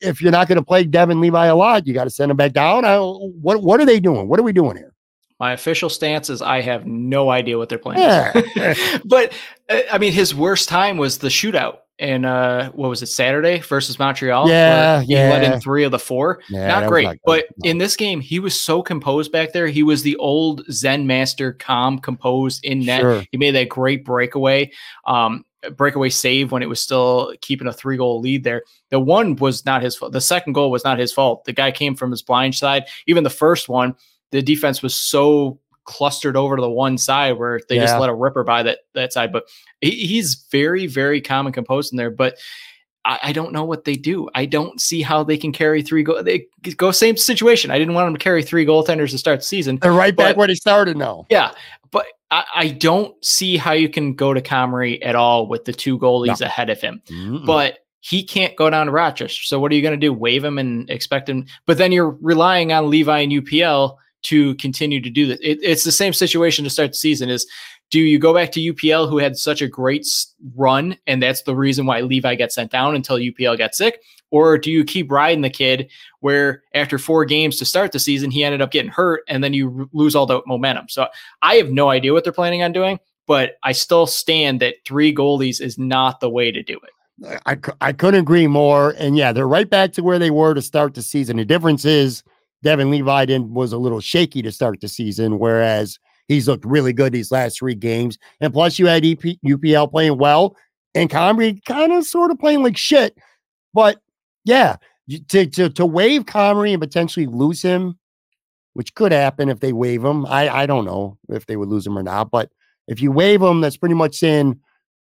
[0.00, 2.36] if you're not going to play Devon Levi a lot, you got to send him
[2.36, 2.84] back down.
[2.84, 4.26] I, what what are they doing?
[4.26, 4.92] What are we doing here?
[5.38, 8.00] My official stance is I have no idea what they're playing.
[8.00, 8.74] Yeah.
[9.04, 9.32] but
[9.70, 13.58] uh, I mean, his worst time was the shootout in uh, what was it Saturday
[13.58, 14.48] versus Montreal?
[14.48, 15.30] Yeah, he yeah.
[15.30, 16.42] let in three of the four.
[16.48, 17.70] Yeah, not great, not but no.
[17.70, 19.68] in this game he was so composed back there.
[19.68, 23.02] He was the old Zen master, calm, composed in net.
[23.02, 23.24] Sure.
[23.30, 24.72] He made that great breakaway.
[25.06, 25.44] Um,
[25.76, 28.62] breakaway save when it was still keeping a three goal lead there.
[28.88, 30.12] The one was not his fault.
[30.12, 31.44] The second goal was not his fault.
[31.44, 32.84] The guy came from his blind side.
[33.06, 33.94] Even the first one,
[34.30, 35.58] the defense was so
[35.90, 37.86] clustered over to the one side where they yeah.
[37.86, 39.32] just let a ripper by that that side.
[39.32, 39.48] But
[39.80, 42.10] he, he's very, very calm and composed in there.
[42.10, 42.38] But
[43.04, 44.28] I, I, don't know what they do.
[44.36, 46.22] I don't see how they can carry three go.
[46.22, 47.72] They go same situation.
[47.72, 49.78] I didn't want them to carry three goaltenders to start the season.
[49.82, 51.26] They're right back where they started now.
[51.28, 51.52] Yeah,
[51.90, 55.72] but I, I, don't see how you can go to Comrie at all with the
[55.72, 56.46] two goalies no.
[56.46, 57.02] ahead of him.
[57.06, 57.44] Mm-mm.
[57.44, 59.42] But he can't go down to Rochester.
[59.42, 60.12] So what are you going to do?
[60.12, 61.46] Wave him and expect him?
[61.66, 65.40] But then you're relying on Levi and UPL to continue to do that.
[65.40, 67.46] It, it's the same situation to start the season is
[67.90, 70.06] do you go back to UPL who had such a great
[70.54, 74.00] run and that's the reason why Levi got sent down until UPL got sick
[74.30, 75.90] or do you keep riding the kid
[76.20, 79.52] where after four games to start the season he ended up getting hurt and then
[79.52, 80.88] you lose all the momentum.
[80.88, 81.08] So
[81.42, 85.14] I have no idea what they're planning on doing, but I still stand that three
[85.14, 87.40] goalies is not the way to do it.
[87.46, 88.94] I, I couldn't agree more.
[88.98, 91.36] And yeah, they're right back to where they were to start the season.
[91.36, 92.22] The difference is
[92.62, 95.98] Devon Levi didn't, was a little shaky to start the season, whereas
[96.28, 98.18] he's looked really good these last three games.
[98.40, 100.56] And plus, you had EP, UPL playing well,
[100.94, 103.16] and Comrie kind of sort of playing like shit.
[103.72, 104.00] But
[104.44, 104.76] yeah,
[105.28, 107.98] to to to waive Comrie and potentially lose him,
[108.74, 110.26] which could happen if they waive him.
[110.26, 112.50] I I don't know if they would lose him or not, but
[112.88, 114.58] if you waive him, that's pretty much saying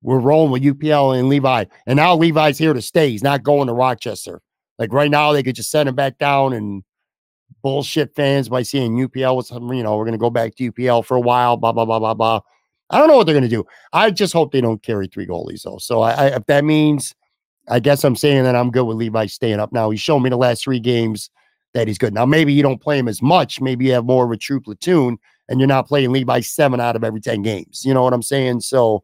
[0.01, 1.65] we're rolling with UPL and Levi.
[1.87, 3.09] And now Levi's here to stay.
[3.09, 4.41] He's not going to Rochester.
[4.77, 6.83] Like right now, they could just send him back down and
[7.61, 11.05] bullshit fans by seeing UPL some, you know, we're going to go back to UPL
[11.05, 12.39] for a while, blah, blah, blah, blah, blah.
[12.89, 13.65] I don't know what they're going to do.
[13.91, 15.77] I just hope they don't carry three goalies, though.
[15.77, 17.15] So I, I, if that means,
[17.69, 19.89] I guess I'm saying that I'm good with Levi staying up now.
[19.89, 21.29] He's shown me the last three games
[21.73, 22.13] that he's good.
[22.13, 23.61] Now, maybe you don't play him as much.
[23.61, 25.17] Maybe you have more of a true platoon
[25.49, 27.83] and you're not playing Levi seven out of every 10 games.
[27.85, 28.61] You know what I'm saying?
[28.61, 29.03] So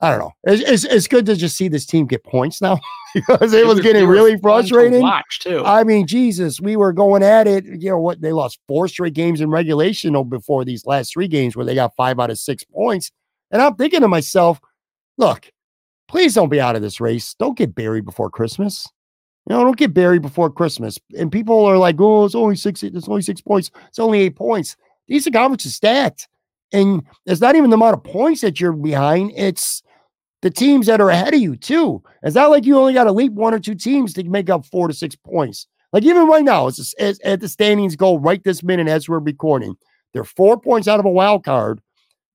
[0.00, 0.32] I don't know.
[0.44, 2.78] It's, it's, it's good to just see this team get points now
[3.14, 5.02] because it, was, getting really frustrating.
[5.02, 5.64] watch too.
[5.64, 7.64] I mean, Jesus, we were going at it.
[7.64, 8.20] You know what?
[8.20, 11.96] They lost four straight games in regulation before these last three games where they got
[11.96, 13.10] five out of six points.
[13.50, 14.60] And I'm thinking to myself,
[15.16, 15.50] look,
[16.06, 17.34] please don't be out of this race.
[17.34, 18.86] Don't get buried before Christmas.
[19.48, 20.98] You know, don't get buried before Christmas.
[21.18, 23.70] And people are like, oh, it's only six, it's only six points.
[23.88, 24.76] It's only eight points.
[25.08, 26.28] These are conferences stacked.
[26.72, 29.82] And it's not even the amount of points that you're behind, it's
[30.42, 32.02] the teams that are ahead of you, too.
[32.22, 34.66] It's not like you only got to leap one or two teams to make up
[34.66, 35.66] four to six points.
[35.92, 39.18] Like even right now, it's, it's at the standings go right this minute as we're
[39.18, 39.76] recording.
[40.12, 41.80] They're four points out of a wild card,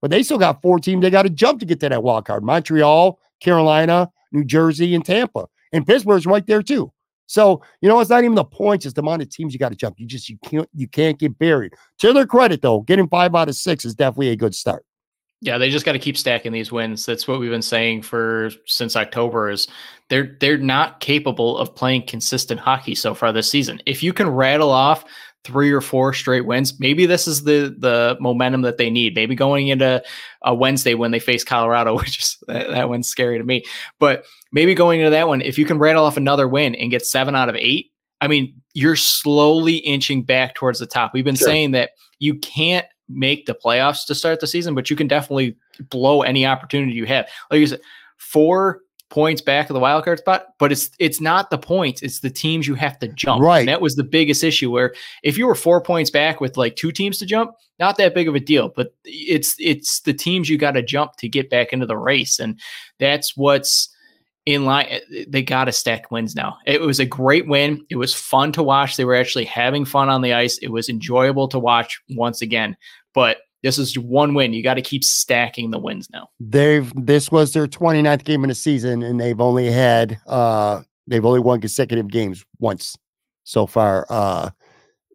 [0.02, 2.26] but they still got four teams they got to jump to get to that wild
[2.26, 2.44] card.
[2.44, 5.48] Montreal, Carolina, New Jersey, and Tampa.
[5.72, 6.92] And Pittsburgh's right there too.
[7.26, 9.70] So, you know, it's not even the points, it's the amount of teams you got
[9.70, 10.00] to jump.
[10.00, 11.74] You just you can't you can't get buried.
[12.00, 14.86] To their credit, though, getting five out of six is definitely a good start.
[15.44, 17.06] Yeah, they just got to keep stacking these wins.
[17.06, 19.68] That's what we've been saying for since October is
[20.10, 23.82] they're they're not capable of playing consistent hockey so far this season.
[23.86, 25.04] If you can rattle off
[25.44, 29.16] three or four straight wins, maybe this is the the momentum that they need.
[29.16, 30.02] Maybe going into
[30.44, 33.66] a Wednesday when they face Colorado, which is that, that one's scary to me.
[34.00, 34.24] But
[34.54, 37.36] maybe going into that one, if you can rattle off another win and get seven
[37.36, 37.92] out of eight,
[38.22, 41.12] I mean, you're slowly inching back towards the top.
[41.14, 41.50] We've been sure.
[41.50, 41.90] saying that
[42.20, 45.56] you can't make the playoffs to start the season, but you can definitely
[45.90, 47.28] blow any opportunity you have.
[47.52, 47.82] Like you said,
[48.18, 48.82] four
[49.14, 52.32] points back of the wild card spot, but it's it's not the points, it's the
[52.32, 53.44] teams you have to jump.
[53.44, 53.60] Right.
[53.60, 56.76] And that was the biggest issue where if you were four points back with like
[56.76, 58.70] two teams to jump, not that big of a deal.
[58.70, 62.40] But it's it's the teams you got to jump to get back into the race.
[62.40, 62.60] And
[62.98, 63.93] that's what's
[64.46, 64.88] in line.
[64.90, 66.58] Eh, they got to stack wins now.
[66.66, 67.86] It was a great win.
[67.90, 68.98] It was fun to watch.
[68.98, 70.58] They were actually having fun on the ice.
[70.60, 72.76] It was enjoyable to watch once again.
[73.14, 74.54] But this is one win.
[74.54, 76.30] You got to keep stacking the wins now.
[76.40, 81.26] They've this was their 29th game in the season, and they've only had uh they've
[81.26, 82.98] only won consecutive games once
[83.46, 84.50] so far uh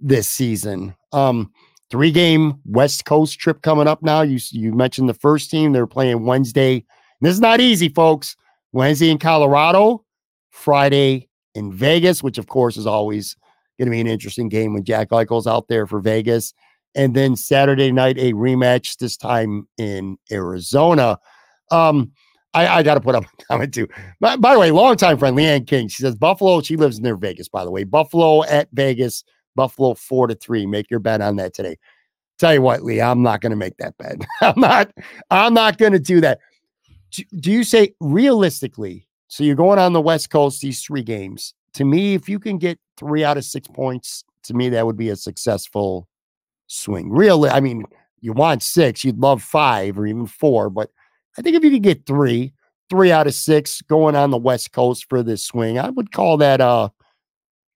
[0.00, 0.94] this season.
[1.12, 1.52] Um
[1.90, 4.22] three game West Coast trip coming up now.
[4.22, 6.84] You you mentioned the first team, they're playing Wednesday.
[7.20, 8.36] This is not easy, folks.
[8.72, 10.04] Wednesday in Colorado,
[10.50, 13.36] Friday in Vegas, which of course is always
[13.78, 16.52] going to be an interesting game when Jack Eichel's out there for Vegas.
[16.94, 21.18] And then Saturday night, a rematch, this time in Arizona.
[21.70, 22.12] Um,
[22.54, 23.86] I, I got to put up a comment too.
[24.20, 25.88] By, by, the way, longtime friend Leanne King.
[25.88, 26.60] She says Buffalo.
[26.62, 27.84] She lives near Vegas, by the way.
[27.84, 29.22] Buffalo at Vegas.
[29.54, 30.66] Buffalo four to three.
[30.66, 31.76] Make your bet on that today.
[32.38, 34.24] Tell you what, Lee, I'm not going to make that bet.
[34.40, 34.90] I'm not.
[35.30, 36.38] I'm not going to do that
[37.11, 39.06] do you say realistically?
[39.28, 41.54] So you're going on the West Coast these three games.
[41.74, 44.96] To me, if you can get three out of six points, to me that would
[44.96, 46.09] be a successful
[46.66, 47.11] swing.
[47.11, 47.84] Really, I mean,
[48.20, 50.90] you want six, you'd love five or even four, but
[51.36, 52.52] I think if you could get three,
[52.90, 56.36] three out of six going on the West Coast for this swing, I would call
[56.38, 56.88] that uh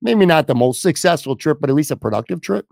[0.01, 2.67] maybe not the most successful trip, but at least a productive trip.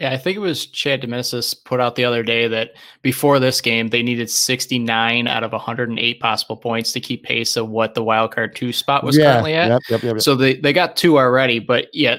[0.00, 2.70] Yeah, I think it was Chad DeDominicis put out the other day that
[3.02, 7.68] before this game, they needed 69 out of 108 possible points to keep pace of
[7.68, 9.68] what the wild card two spot was yeah, currently at.
[9.68, 12.16] Yep, yep, yep, so they, they got two already, but yeah,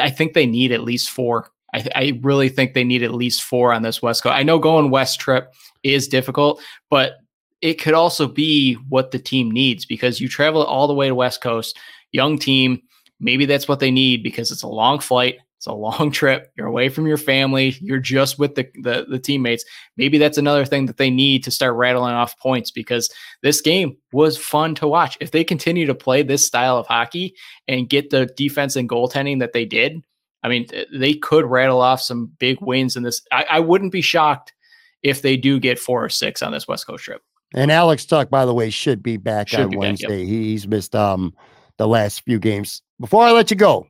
[0.00, 1.50] I think they need at least four.
[1.74, 4.36] I, I really think they need at least four on this West Coast.
[4.36, 7.16] I know going West trip is difficult, but
[7.62, 11.16] it could also be what the team needs because you travel all the way to
[11.16, 11.76] West Coast,
[12.12, 12.80] young team.
[13.18, 16.52] Maybe that's what they need because it's a long flight it's a long trip.
[16.56, 17.76] You're away from your family.
[17.80, 19.64] You're just with the, the, the teammates.
[19.96, 23.10] Maybe that's another thing that they need to start rattling off points because
[23.42, 25.18] this game was fun to watch.
[25.20, 27.34] If they continue to play this style of hockey
[27.66, 30.02] and get the defense and goaltending that they did,
[30.42, 33.22] I mean, they could rattle off some big wins in this.
[33.32, 34.52] I, I wouldn't be shocked
[35.02, 37.22] if they do get four or six on this West Coast trip.
[37.54, 40.06] And Alex Tuch, by the way, should be back should on be Wednesday.
[40.06, 40.26] Back, yep.
[40.28, 41.34] He's missed um
[41.78, 42.82] the last few games.
[43.00, 43.88] Before I let you go,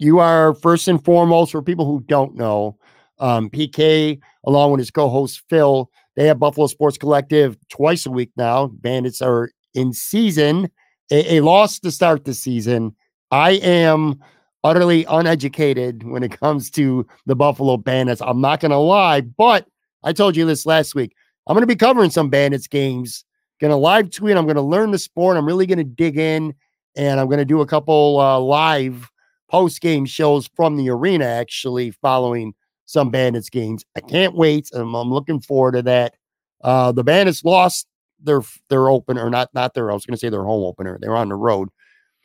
[0.00, 2.78] you are first and foremost for people who don't know.
[3.18, 8.30] Um, PK, along with his co-host Phil, they have Buffalo Sports Collective twice a week
[8.34, 8.68] now.
[8.68, 10.70] Bandits are in season,
[11.10, 12.96] a, a loss to start the season.
[13.30, 14.18] I am
[14.64, 18.22] utterly uneducated when it comes to the Buffalo Bandits.
[18.22, 19.66] I'm not going to lie, but
[20.02, 21.14] I told you this last week.
[21.46, 23.22] I'm going to be covering some Bandits games.
[23.60, 24.38] Going to live tweet.
[24.38, 25.36] I'm going to learn the sport.
[25.36, 26.54] I'm really going to dig in,
[26.96, 29.09] and I'm going to do a couple uh, live
[29.50, 32.54] post game shows from the arena actually following
[32.86, 33.84] some Bandits games.
[33.96, 34.70] I can't wait.
[34.72, 36.14] I'm, I'm looking forward to that.
[36.62, 37.86] Uh, the Bandits lost
[38.22, 39.90] their their opener, not not their.
[39.90, 40.98] I was going to say their home opener.
[41.00, 41.68] They were on the road.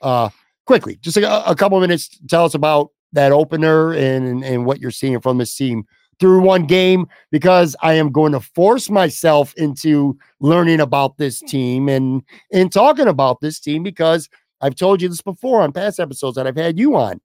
[0.01, 0.29] Uh,
[0.65, 2.19] quickly, just a, a couple minutes.
[2.27, 5.85] Tell us about that opener and and what you're seeing from this team
[6.19, 11.89] through one game because I am going to force myself into learning about this team
[11.89, 14.29] and and talking about this team because
[14.61, 17.21] I've told you this before on past episodes that I've had you on.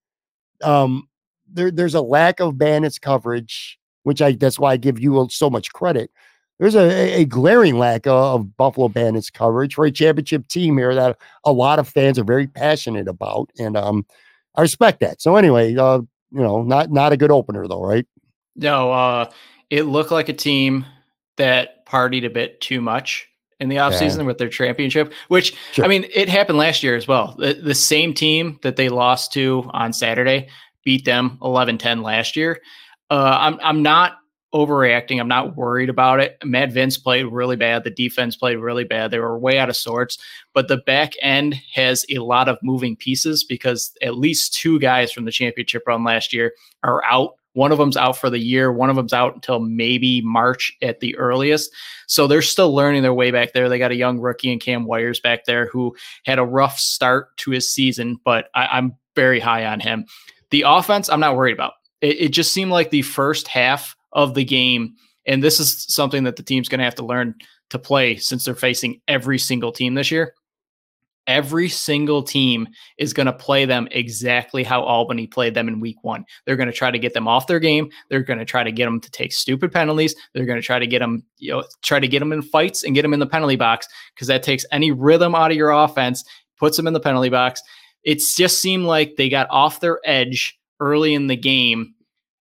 [0.62, 1.08] Um,
[1.50, 5.50] there, there's a lack of bandits coverage, which I that's why I give you so
[5.50, 6.10] much credit.
[6.58, 11.16] there's a, a glaring lack of Buffalo Bandits coverage for a championship team here that
[11.44, 14.06] a lot of fans are very passionate about, and um,
[14.56, 15.22] I respect that.
[15.22, 16.00] So anyway, uh,
[16.30, 18.06] you know, not not a good opener though, right?
[18.56, 19.30] No, uh,
[19.70, 20.84] it looked like a team
[21.36, 23.29] that partied a bit too much
[23.60, 24.24] in the offseason yeah.
[24.24, 25.84] with their championship, which sure.
[25.84, 27.36] I mean, it happened last year as well.
[27.38, 30.48] The, the, same team that they lost to on Saturday
[30.84, 32.60] beat them 11-10 last year.
[33.10, 34.18] Uh, I'm I'm not
[34.54, 35.20] overreacting.
[35.20, 36.36] I'm not worried about it.
[36.44, 37.84] Matt Vinc played really bad.
[37.84, 39.10] The defense played really bad.
[39.10, 40.18] They were way out of sorts.
[40.54, 45.12] But the back end has a lot of moving pieces because at least two guys
[45.12, 47.34] from the championship run last year are out.
[47.54, 48.72] One of them's out for the year.
[48.72, 51.74] One of them's out until maybe March at the earliest.
[52.06, 53.68] So they're still learning their way back there.
[53.68, 57.36] They got a young rookie in Cam Wires back there who had a rough start
[57.38, 60.06] to his season, but I, I'm very high on him.
[60.50, 61.74] The offense, I'm not worried about.
[62.00, 64.94] It, it just seemed like the first half of the game.
[65.26, 67.34] And this is something that the team's going to have to learn
[67.70, 70.34] to play since they're facing every single team this year.
[71.30, 72.66] Every single team
[72.98, 76.24] is going to play them exactly how Albany played them in week one.
[76.44, 77.88] They're going to try to get them off their game.
[78.08, 80.16] They're going to try to get them to take stupid penalties.
[80.34, 82.82] They're going to try to get them, you know, try to get them in fights
[82.82, 85.70] and get them in the penalty box because that takes any rhythm out of your
[85.70, 86.24] offense,
[86.58, 87.62] puts them in the penalty box.
[88.02, 91.94] It just seemed like they got off their edge early in the game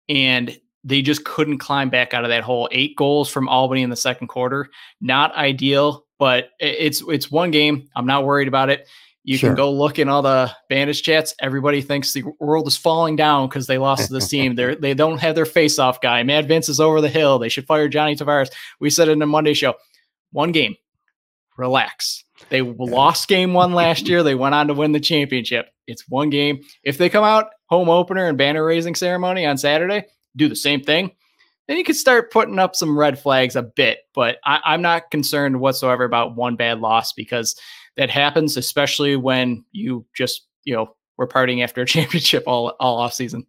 [0.09, 2.68] and they just couldn't climb back out of that hole.
[2.72, 4.70] Eight goals from Albany in the second quarter,
[5.01, 7.89] not ideal, but it's it's one game.
[7.97, 8.87] I'm not worried about it.
[9.25, 9.51] You sure.
[9.51, 11.35] can go look in all the bandits chats.
[11.41, 14.55] Everybody thinks the world is falling down because they lost to this team.
[14.57, 16.23] They they don't have their face off guy.
[16.23, 17.41] Matt Vinc is over the hill.
[17.41, 18.53] They should fire Johnny Tavares.
[18.79, 19.75] We said it in the Monday show.
[20.31, 20.77] One game.
[21.57, 22.23] Relax.
[22.51, 24.23] They lost game one last year.
[24.23, 25.70] They went on to win the championship.
[25.89, 26.61] It's one game.
[26.85, 30.05] If they come out home opener and banner raising ceremony on Saturday,
[30.37, 31.16] do the same thing,
[31.69, 34.01] then you could start putting up some red flags a bit.
[34.15, 37.57] But I, am not concerned whatsoever about one bad loss because
[37.97, 42.99] that happens, especially when you just, you know, we're partying after a championship all, all
[42.99, 43.47] off season.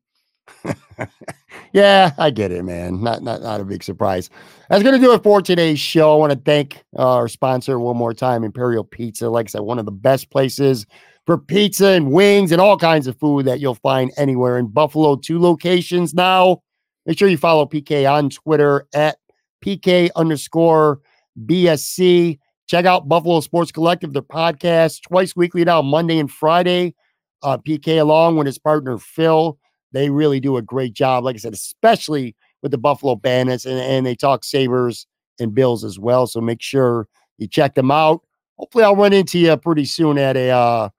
[1.74, 3.02] yeah, I get it, man.
[3.02, 4.30] Not not not a big surprise.
[4.70, 6.14] That's gonna do it for today's show.
[6.14, 9.30] I want to thank uh, our sponsor one more time, Imperial Pizza.
[9.30, 10.86] Like I said, one of the best places
[11.26, 15.16] for pizza and wings and all kinds of food that you'll find anywhere in Buffalo.
[15.16, 16.62] Two locations now.
[17.06, 19.18] Make sure you follow PK on Twitter at
[19.64, 21.00] PK underscore
[21.46, 22.40] BSC.
[22.68, 26.96] Check out Buffalo Sports Collective, their podcast twice weekly now, Monday and Friday.
[27.42, 29.58] Uh, PK along with his partner Phil.
[29.92, 33.80] They really do a great job, like I said, especially with the Buffalo Bandits, and,
[33.80, 35.06] and they talk Sabres
[35.40, 36.26] and Bills as well.
[36.26, 38.22] So make sure you check them out.
[38.58, 40.90] Hopefully, I'll run into you pretty soon at a uh,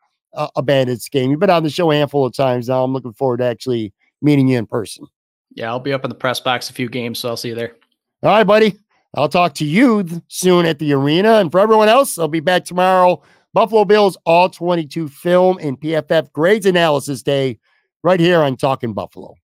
[0.54, 1.30] a Bandits game.
[1.30, 2.84] You've been on the show a handful of times now.
[2.84, 5.06] I'm looking forward to actually meeting you in person.
[5.54, 7.54] Yeah, I'll be up in the press box a few games, so I'll see you
[7.54, 7.76] there.
[8.22, 8.78] All right, buddy.
[9.16, 11.34] I'll talk to you soon at the arena.
[11.34, 13.22] And for everyone else, I'll be back tomorrow.
[13.52, 17.60] Buffalo Bills All 22 film and PFF grades analysis day
[18.02, 19.36] right here on Talking Buffalo.